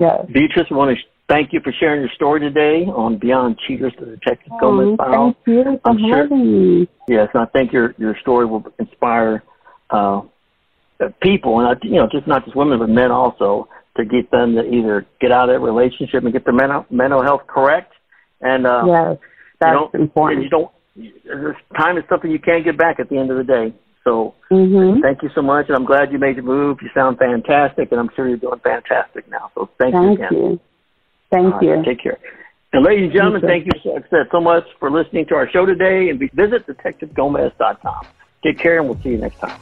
Yes. 0.00 0.26
Beatrice, 0.32 0.66
I 0.70 0.74
want 0.74 0.96
to 0.96 1.02
thank 1.28 1.52
you 1.52 1.60
for 1.60 1.72
sharing 1.72 2.00
your 2.00 2.10
story 2.14 2.40
today 2.40 2.84
on 2.86 3.18
Beyond 3.18 3.58
Cheaters, 3.66 3.92
to 3.98 4.04
the 4.04 4.18
Gomez 4.60 4.88
Oh, 4.90 4.96
Files. 4.96 5.34
thank 5.44 5.46
you 5.46 5.64
for 5.64 5.80
I'm 5.84 5.98
sure- 5.98 6.28
me. 6.28 6.88
Yes, 7.08 7.28
and 7.34 7.42
I 7.42 7.46
think 7.46 7.72
your 7.72 7.94
your 7.98 8.16
story 8.20 8.46
will 8.46 8.64
inspire 8.78 9.42
uh, 9.90 10.22
people, 11.20 11.60
and 11.60 11.78
you 11.82 11.96
know, 11.96 12.08
just 12.10 12.26
not 12.26 12.44
just 12.44 12.56
women, 12.56 12.78
but 12.78 12.88
men 12.88 13.10
also, 13.10 13.68
to 13.96 14.04
get 14.04 14.30
them 14.30 14.54
to 14.54 14.62
either 14.64 15.06
get 15.20 15.30
out 15.30 15.48
of 15.50 15.54
that 15.54 15.60
relationship 15.60 16.24
and 16.24 16.32
get 16.32 16.44
their 16.44 16.54
mental 16.54 16.86
mental 16.90 17.22
health 17.22 17.42
correct. 17.46 17.92
And 18.40 18.66
uh, 18.66 18.84
Yes, 18.86 19.16
that's 19.60 19.74
you 19.92 20.00
important. 20.00 20.44
You 20.44 20.48
don't. 20.48 20.70
This 20.96 21.56
time 21.76 21.98
is 21.98 22.04
something 22.08 22.30
you 22.30 22.38
can't 22.38 22.64
get 22.64 22.78
back 22.78 23.00
at 23.00 23.08
the 23.10 23.18
end 23.18 23.30
of 23.30 23.36
the 23.36 23.44
day. 23.44 23.74
So 24.04 24.34
hmm 24.50 25.00
thank 25.02 25.22
you 25.22 25.30
so 25.34 25.42
much, 25.42 25.66
and 25.68 25.76
I'm 25.76 25.84
glad 25.84 26.10
you 26.12 26.18
made 26.18 26.36
the 26.36 26.42
move. 26.42 26.78
You 26.80 26.88
sound 26.94 27.18
fantastic, 27.18 27.90
and 27.90 28.00
I'm 28.00 28.08
sure 28.16 28.28
you're 28.28 28.36
doing 28.38 28.60
fantastic 28.60 29.28
now. 29.28 29.50
So 29.54 29.68
thank, 29.78 29.94
you 29.94 30.12
again. 30.12 30.28
you. 30.32 30.60
Thank 31.34 31.54
All 31.54 31.64
you. 31.64 31.72
right, 31.72 31.84
Take 31.84 32.00
care. 32.00 32.16
And 32.72 32.84
ladies 32.84 33.04
and 33.04 33.12
gentlemen, 33.12 33.42
You 33.42 33.48
thank 33.48 33.66
you, 33.66 33.72
like 33.92 34.06
I 34.06 34.08
said, 34.08 34.28
so 34.30 34.40
much 34.40 34.64
for 34.78 34.88
listening 34.88 35.26
to 35.26 35.34
our 35.34 35.50
show 35.50 35.66
today. 35.66 36.08
And 36.08 36.18
visit 36.18 36.64
detectivegomez.com. 36.66 38.06
Take 38.44 38.58
care, 38.58 38.78
and 38.78 38.88
we'll 38.88 39.00
see 39.00 39.10
you 39.10 39.18
next 39.18 39.38
time. 39.38 39.58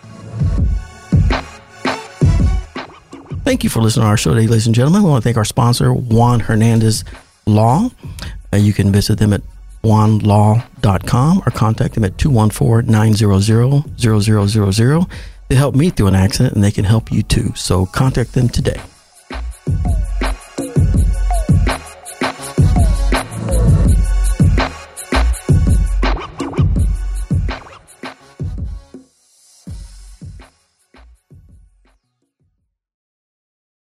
Thank 3.45 3.65
you 3.65 3.71
for 3.71 3.81
listening 3.81 4.05
to 4.05 4.09
our 4.09 4.17
show 4.19 4.35
today, 4.35 4.47
ladies 4.47 4.67
and 4.67 4.75
gentlemen. 4.75 5.03
We 5.03 5.09
want 5.11 5.23
to 5.23 5.27
thank 5.27 5.39
our 5.39 5.45
sponsor, 5.47 5.95
Juan 5.95 6.41
Hernandez 6.41 7.05
Law. 7.47 7.89
Uh, 8.53 8.59
you 8.59 8.75
can 8.75 8.93
visit 8.93 9.19
them 9.19 9.33
at 9.33 9.41
juanlaw.com 9.83 11.43
or 11.47 11.51
contact 11.53 11.95
them 11.95 12.05
at 12.05 12.19
214-900-0000 12.19 15.11
to 15.49 15.57
help 15.57 15.75
me 15.75 15.89
through 15.91 16.09
an 16.09 16.15
accident, 16.15 16.55
and 16.55 16.63
they 16.63 16.71
can 16.71 16.85
help 16.85 17.11
you 17.11 17.23
too. 17.23 17.55
So 17.57 17.87
contact 17.87 18.35
them 18.35 18.51
today. 18.51 18.79